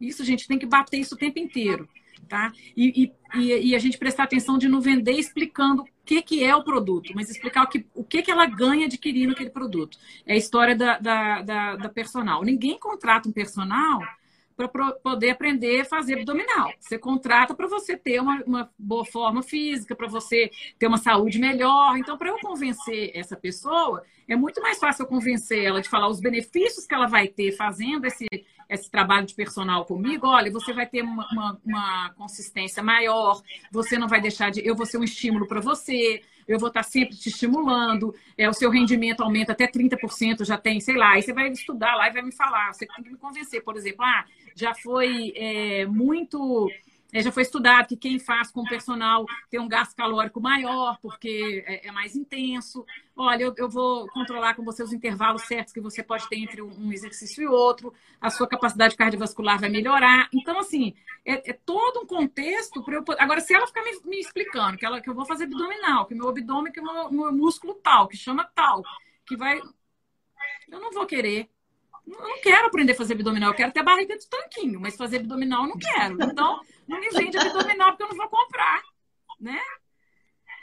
[0.00, 1.86] Isso, a gente tem que bater isso o tempo inteiro,
[2.28, 2.52] tá?
[2.76, 6.54] E, e, e, a gente prestar atenção de não vender explicando o que, que é
[6.54, 9.98] o produto, mas explicar o que, o que, que ela ganha adquirindo aquele produto.
[10.24, 12.42] É a história da, da, da, da personal.
[12.42, 14.00] Ninguém contrata um personal
[14.56, 16.72] para poder aprender a fazer abdominal.
[16.80, 21.38] Você contrata para você ter uma, uma, boa forma física, para você ter uma saúde
[21.38, 21.98] melhor.
[21.98, 26.08] Então, para eu convencer essa pessoa, é muito mais fácil eu convencer ela de falar
[26.08, 28.26] os benefícios que ela vai ter fazendo esse,
[28.68, 30.26] esse trabalho de personal comigo.
[30.26, 34.66] Olha, você vai ter uma, uma, uma consistência maior, você não vai deixar de.
[34.66, 38.52] Eu vou ser um estímulo para você eu vou estar sempre te estimulando, é, o
[38.52, 42.12] seu rendimento aumenta até 30%, já tem, sei lá, aí você vai estudar lá e
[42.12, 46.70] vai me falar, você tem que me convencer, por exemplo, ah, já foi é, muito
[47.12, 50.98] é, já foi estudado que quem faz com o personal tem um gasto calórico maior,
[51.00, 52.84] porque é, é mais intenso.
[53.14, 56.60] Olha, eu, eu, vou controlar com você os intervalos certos que você pode ter entre
[56.60, 60.28] um, exercício e outro, a sua capacidade cardiovascular vai melhorar.
[60.32, 60.94] Então, assim,
[61.24, 63.04] é, é todo um contexto para eu.
[63.18, 66.14] Agora, se ela ficar me, me, explicando que, ela, que eu vou fazer abdominal, que
[66.14, 68.82] meu abdômen, que meu, meu músculo tal, que chama tal,
[69.26, 69.60] que vai.
[70.68, 71.48] Eu não vou querer
[72.06, 75.18] não quero aprender a fazer abdominal, eu quero ter a barriga de tanquinho, mas fazer
[75.18, 76.22] abdominal eu não quero.
[76.22, 78.82] Então, não me vende abdominal porque eu não vou comprar,
[79.40, 79.60] né?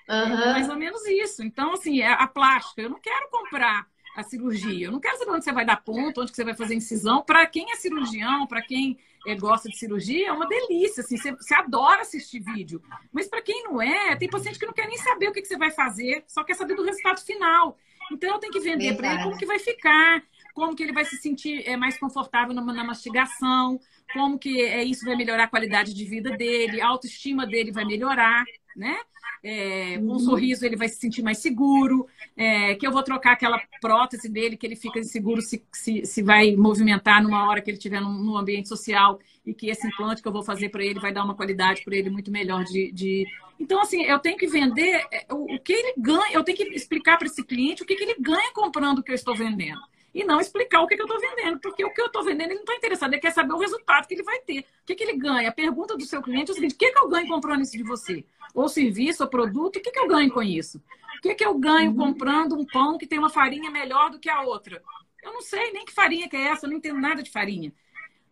[0.10, 0.42] Uhum.
[0.42, 1.44] É mais ou menos isso.
[1.44, 4.88] Então, assim, é a plástica, eu não quero comprar a cirurgia.
[4.88, 7.24] Eu não quero saber onde você vai dar ponto, onde você vai fazer incisão.
[7.24, 11.02] Para quem é cirurgião, para quem é, gosta de cirurgia, é uma delícia.
[11.02, 12.82] Assim, você, você adora assistir vídeo.
[13.12, 15.48] Mas para quem não é, tem paciente que não quer nem saber o que, que,
[15.48, 17.78] você vai fazer, só quer saber do resultado final.
[18.12, 20.22] Então eu tenho que vender para ele como que vai ficar,
[20.54, 23.80] como que ele vai se sentir é, mais confortável na, na mastigação,
[24.14, 27.86] como que é, isso vai melhorar a qualidade de vida dele, a autoestima dele vai
[27.86, 28.44] melhorar,
[28.76, 28.98] né?
[29.46, 30.20] É, com um uhum.
[30.20, 34.56] sorriso ele vai se sentir mais seguro, é, que eu vou trocar aquela prótese dele,
[34.56, 38.14] que ele fica inseguro se, se, se vai movimentar numa hora que ele estiver num,
[38.14, 41.26] num, ambiente social e que esse implante que eu vou fazer para ele vai dar
[41.26, 43.26] uma qualidade para ele muito melhor de, de,
[43.60, 47.18] Então, assim, eu tenho que vender o, o que ele ganha, eu tenho que explicar
[47.18, 49.82] para esse cliente o que, que ele ganha comprando o que eu estou vendendo
[50.14, 52.52] e não explicar o que, que eu estou vendendo, porque o que eu estou vendendo
[52.52, 54.60] ele não está interessado, ele quer saber o resultado que ele vai ter.
[54.60, 55.50] O que, que ele ganha?
[55.50, 57.76] A pergunta do seu cliente é o seguinte: o que, que eu ganho comprando isso
[57.76, 58.24] de você?
[58.54, 60.78] Ou serviço, ou produto, o que, que eu ganho com isso?
[61.18, 61.98] O que, que eu ganho uhum.
[61.98, 64.84] comprando um pão que tem uma farinha melhor do que a outra?
[65.24, 67.74] Eu não sei nem que farinha que é essa, eu não entendo nada de farinha.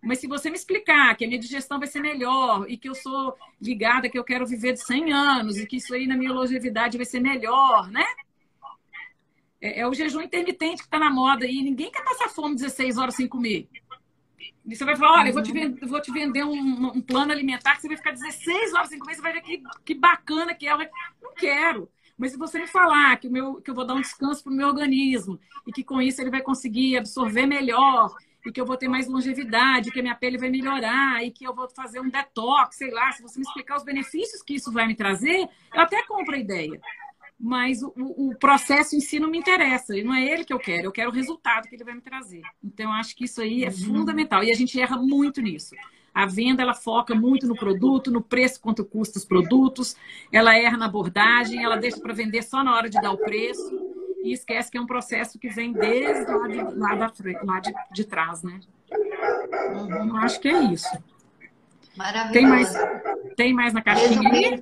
[0.04, 2.96] Mas se você me explicar que a minha digestão vai ser melhor e que eu
[2.96, 6.34] sou ligada, que eu quero viver de 100 anos e que isso aí na minha
[6.34, 8.06] longevidade vai ser melhor, né?
[9.62, 11.62] É, é o jejum intermitente que está na moda aí.
[11.62, 13.70] Ninguém quer passar fome 16 horas sem comer.
[14.66, 17.32] E você vai falar, olha, eu vou te, vender, vou te vender um, um, plano
[17.32, 20.54] alimentar que você vai ficar 16 horas sem comer, você vai ver que, que bacana
[20.54, 20.78] que é.
[21.22, 21.90] Não quero.
[22.18, 24.54] Mas se você me falar que, o meu, que eu vou dar um descanso para
[24.54, 28.14] o meu organismo e que com isso ele vai conseguir absorver melhor
[28.46, 31.44] e que eu vou ter mais longevidade, que a minha pele vai melhorar e que
[31.44, 34.72] eu vou fazer um detox, sei lá, se você me explicar os benefícios que isso
[34.72, 36.80] vai me trazer, eu até compro a ideia
[37.42, 40.60] mas o, o, processo em si não me interessa, e não é ele que eu
[40.60, 42.44] quero, eu quero o resultado que ele vai me trazer.
[42.64, 43.74] Então, eu acho que isso aí é uhum.
[43.74, 45.74] fundamental, e a gente erra muito nisso.
[46.14, 49.96] A venda, ela foca muito no produto, no preço, quanto custa os produtos,
[50.32, 53.72] ela erra na abordagem, ela deixa para vender só na hora de dar o preço,
[54.24, 57.14] e esquece que é um processo que vem desde lá de, lá da,
[57.44, 58.60] lá de, de trás, né?
[58.92, 60.10] Uhum.
[60.10, 60.88] Eu acho que é isso.
[61.98, 62.34] Maravilhoso.
[62.34, 62.74] Tem mais,
[63.36, 64.62] tem mais na caixinha aí?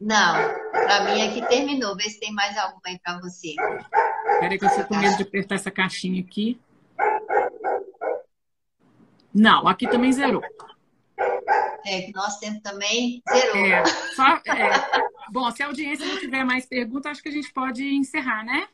[0.00, 0.34] Não,
[0.72, 1.94] para mim aqui terminou.
[1.94, 3.54] Vê se tem mais alguma aí para você.
[4.32, 6.58] Espera que eu estou com medo de apertar essa caixinha aqui.
[9.34, 10.42] Não, aqui também zerou.
[11.84, 13.66] É, que nosso tempo também zerou.
[13.66, 13.84] É,
[14.14, 14.70] só, é.
[15.30, 18.68] Bom, se a audiência não tiver mais perguntas, acho que a gente pode encerrar, né?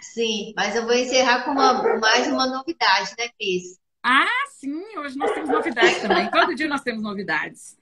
[0.00, 3.78] Sim, mas eu vou encerrar com uma, mais uma novidade, né, Cris?
[4.02, 6.30] Ah, sim, hoje nós temos novidades também.
[6.30, 7.76] Todo dia nós temos novidades.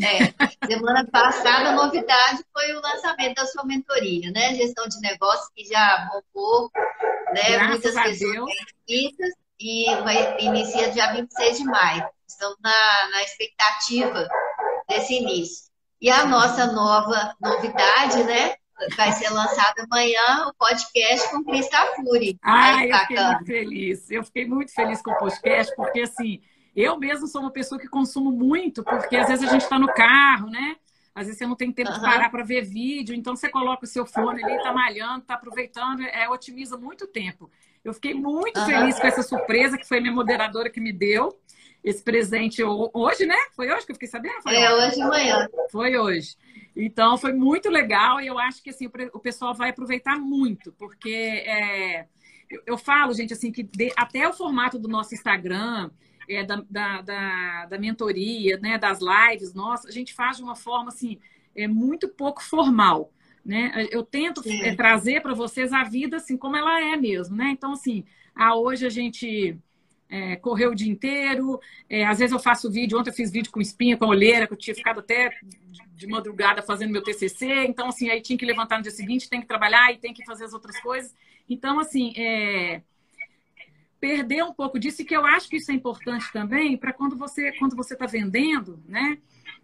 [0.00, 4.54] É, semana passada a novidade foi o lançamento da sua mentoria, né?
[4.54, 6.70] Gestão de negócios que já bombou,
[7.32, 7.50] né?
[7.50, 8.50] Graças Muitas pessoas
[8.88, 12.08] inscritas e vai, inicia dia 26 de maio.
[12.26, 14.28] Estamos na, na expectativa
[14.88, 15.70] desse início.
[16.00, 18.56] E a nossa nova novidade, né?
[18.96, 22.36] Vai ser lançado amanhã o podcast com Crista Furi.
[22.42, 24.10] Ah, eu fiquei muito feliz.
[24.10, 26.42] Eu fiquei muito feliz com o podcast, porque assim
[26.74, 29.88] eu mesmo sou uma pessoa que consumo muito, porque às vezes a gente está no
[29.88, 30.76] carro, né?
[31.14, 31.96] Às vezes você não tem tempo uhum.
[31.96, 35.34] de parar para ver vídeo, então você coloca o seu fone ali, está malhando, está
[35.34, 37.48] aproveitando, é, otimiza muito tempo.
[37.84, 38.66] Eu fiquei muito uhum.
[38.66, 41.38] feliz com essa surpresa que foi minha moderadora que me deu
[41.84, 43.36] esse presente hoje, né?
[43.54, 44.42] Foi hoje que eu fiquei sabendo?
[44.42, 45.46] Foi é, hoje de manhã.
[45.70, 46.34] Foi hoje.
[46.74, 51.44] Então, foi muito legal e eu acho que assim, o pessoal vai aproveitar muito, porque
[51.46, 52.06] é,
[52.50, 55.90] eu, eu, falo, gente, assim, que de, até o formato do nosso Instagram,
[56.28, 60.56] é, da, da, da, da, mentoria, né, das lives, nossa, a gente faz de uma
[60.56, 61.18] forma assim,
[61.54, 63.12] é muito pouco formal.
[63.44, 63.86] Né?
[63.90, 67.50] Eu tento é, trazer para vocês a vida assim como ela é mesmo, né?
[67.50, 68.02] Então, assim,
[68.34, 69.58] ah, hoje a gente
[70.08, 73.50] é, correu o dia inteiro, é, às vezes eu faço vídeo, ontem eu fiz vídeo
[73.52, 75.30] com espinha, com olheira, que eu tinha ficado até
[75.94, 79.40] de madrugada fazendo meu TCC, então, assim, aí tinha que levantar no dia seguinte, tem
[79.40, 81.14] que trabalhar e tem que fazer as outras coisas.
[81.48, 82.82] Então, assim, é,
[84.04, 87.16] perder um pouco disso e que eu acho que isso é importante também para quando
[87.16, 89.16] você quando você está vendendo, né?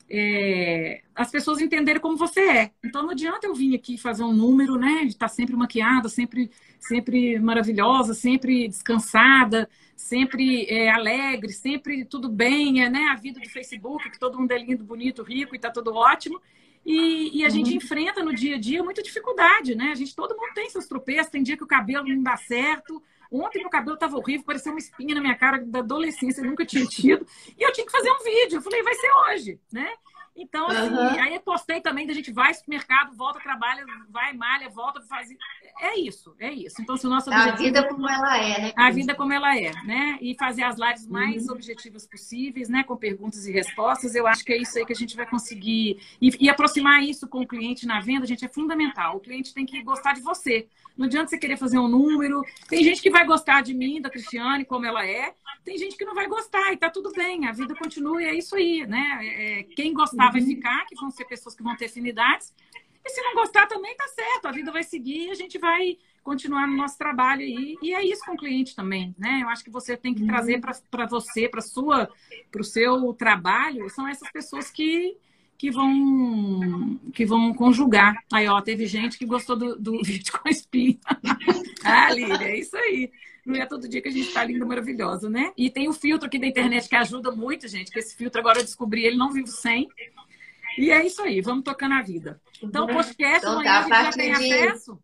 [0.09, 2.71] É, as pessoas entenderem como você é.
[2.83, 5.03] Então não adianta eu vir aqui fazer um número, né?
[5.03, 12.27] De estar tá sempre maquiada, sempre sempre maravilhosa, sempre descansada, sempre é, alegre, sempre tudo
[12.27, 13.09] bem, é, né?
[13.11, 16.41] A vida do Facebook, que todo mundo é lindo, bonito, rico e tá tudo ótimo.
[16.87, 17.53] E, e a uhum.
[17.53, 19.91] gente enfrenta no dia a dia muita dificuldade, né?
[19.91, 23.03] A gente, todo mundo tem seus tropeços, tem dia que o cabelo não dá certo.
[23.31, 26.67] Ontem meu cabelo estava horrível, parecia uma espinha na minha cara da adolescência, eu nunca
[26.67, 27.27] tinha tido.
[27.57, 28.57] E eu tinha que fazer um vídeo.
[28.59, 29.89] Eu falei, vai ser hoje, né?
[30.37, 31.21] Então, assim, uhum.
[31.21, 35.29] aí eu postei também, da gente vai pro mercado, volta, trabalha, vai, malha, volta, faz.
[35.81, 36.81] É isso, é isso.
[36.81, 37.55] Então, se o nosso objetivo...
[37.55, 38.73] A vida como ela é, né?
[38.77, 40.19] A vida como ela é, né?
[40.21, 41.55] E fazer as lives mais uhum.
[41.55, 42.85] objetivas possíveis, né?
[42.85, 46.01] Com perguntas e respostas, eu acho que é isso aí que a gente vai conseguir.
[46.21, 49.17] E, e aproximar isso com o cliente na venda, gente, é fundamental.
[49.17, 50.69] O cliente tem que gostar de você.
[50.97, 52.45] Não adianta você querer fazer um número.
[52.69, 55.35] Tem gente que vai gostar de mim, da Cristiane, como ela é.
[55.65, 57.47] Tem gente que não vai gostar e tá tudo bem.
[57.47, 59.19] A vida continua e é isso aí, né?
[59.23, 60.33] É, quem gostar uhum.
[60.33, 62.55] vai ficar, que vão ser pessoas que vão ter afinidades.
[63.05, 64.47] E se não gostar também tá certo.
[64.47, 67.77] A vida vai seguir e a gente vai continuar no nosso trabalho aí.
[67.83, 69.41] E é isso com o cliente também, né?
[69.43, 70.73] Eu acho que você tem que trazer uhum.
[70.91, 72.11] para você, para sua,
[72.51, 75.17] para o seu trabalho, são essas pessoas que
[75.57, 78.17] que vão que vão conjugar.
[78.33, 80.99] Aí, ó, teve gente que gostou do, do vídeo com espinha.
[81.85, 83.13] ah, Lília, é isso aí.
[83.51, 85.53] Não é todo dia que a gente tá linda, maravilhosa, né?
[85.57, 87.91] E tem o filtro aqui da internet que ajuda muito, gente.
[87.91, 89.89] Que esse filtro agora eu descobri, ele não vivo sem.
[90.79, 92.41] E é isso aí, vamos tocando a vida.
[92.63, 92.95] Então, uhum.
[92.95, 94.53] podcast então, amanhã tá, a gente já tem de...
[94.63, 95.03] acesso?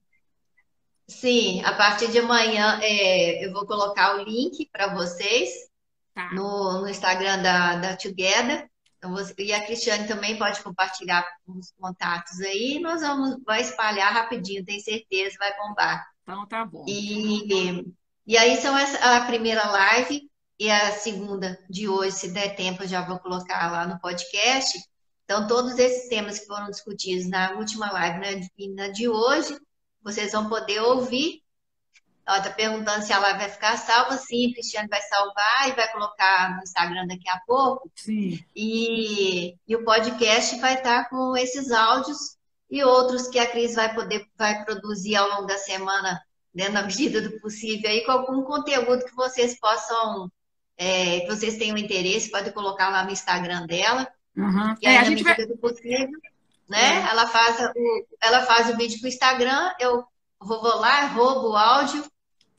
[1.08, 5.50] Sim, a partir de amanhã é, eu vou colocar o link para vocês
[6.14, 6.32] tá.
[6.32, 8.68] no, no Instagram da, da Together.
[8.98, 12.78] Então, você, e a Cristiane também pode compartilhar os contatos aí.
[12.80, 16.04] Nós vamos vai espalhar rapidinho, tenho certeza, vai bombar.
[16.22, 16.84] Então tá bom.
[16.88, 17.46] E,
[18.26, 22.82] e aí são essa, a primeira live e a segunda de hoje, se der tempo,
[22.82, 24.78] eu já vou colocar lá no podcast.
[25.24, 29.56] Então, todos esses temas que foram discutidos na última live né, e na de hoje,
[30.02, 31.42] vocês vão poder ouvir
[32.26, 34.16] ela está perguntando se a live vai ficar salva.
[34.16, 37.88] Sim, Cristiane vai salvar e vai colocar no Instagram daqui a pouco.
[37.94, 38.44] Sim.
[38.54, 42.36] E, e o podcast vai estar tá com esses áudios
[42.68, 46.20] e outros que a Cris vai poder vai produzir ao longo da semana,
[46.56, 50.32] né, na medida do possível, aí, com algum conteúdo que vocês possam,
[50.78, 54.08] é, que vocês tenham interesse, pode colocar lá no Instagram dela.
[54.34, 54.74] Uhum.
[54.80, 55.46] E aí, é, na medida vai...
[55.46, 56.18] do possível,
[56.66, 57.04] né?
[57.04, 57.10] É.
[57.10, 60.02] Ela, faz o, ela faz o vídeo para o Instagram, eu
[60.40, 62.02] vou, lá, roubo o áudio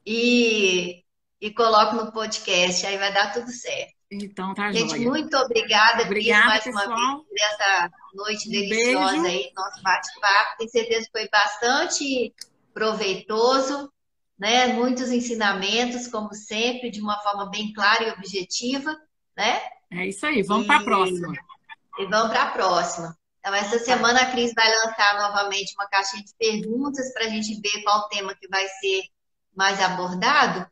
[0.05, 1.03] e,
[1.41, 3.97] e coloco no podcast, aí vai dar tudo certo.
[4.11, 5.09] Então tá Gente, joia.
[5.09, 6.85] muito obrigada, obrigada mais pessoal.
[6.85, 9.25] uma vez nessa noite deliciosa Beijo.
[9.25, 10.57] aí, nosso bate-papo.
[10.59, 12.33] Tenho certeza que foi bastante
[12.77, 13.91] proveitoso,
[14.37, 14.67] né?
[14.67, 18.95] Muitos ensinamentos, como sempre, de uma forma bem clara e objetiva,
[19.35, 19.59] né?
[19.89, 21.33] É isso aí, vamos para a próxima.
[21.97, 23.17] E vamos para a próxima.
[23.39, 27.59] Então, essa semana a Cris vai lançar novamente uma caixinha de perguntas para a gente
[27.59, 29.01] ver qual tema que vai ser
[29.55, 30.69] mais abordado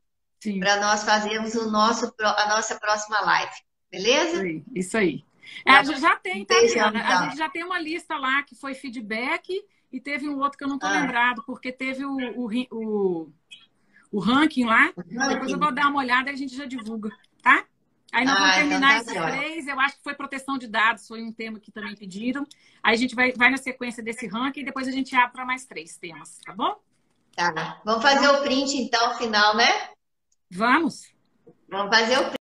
[0.60, 3.56] para nós fazermos o nosso, a nossa próxima live.
[3.89, 4.30] Beleza?
[4.30, 4.64] Isso aí.
[4.76, 5.26] Isso aí.
[5.66, 7.03] É, a gente já tem, tá, Diana?
[7.03, 9.60] A gente já tem uma lista lá que foi feedback
[9.96, 11.00] e teve um outro que eu não estou ah.
[11.00, 13.32] lembrado, porque teve o, o, o,
[14.12, 14.91] o ranking lá.
[15.06, 17.10] Depois eu vou dar uma olhada e a gente já divulga,
[17.41, 17.64] tá?
[18.12, 19.68] Aí nós vamos ah, então terminar então tá esses três.
[19.68, 22.46] Eu acho que foi proteção de dados, foi um tema que também pediram.
[22.84, 25.46] Aí a gente vai, vai na sequência desse ranking e depois a gente abre para
[25.46, 26.76] mais três temas, tá bom?
[27.34, 27.82] Tá.
[27.86, 29.70] Vamos fazer o print então, final, né?
[30.52, 31.10] Vamos.
[31.70, 32.36] Vamos fazer o print.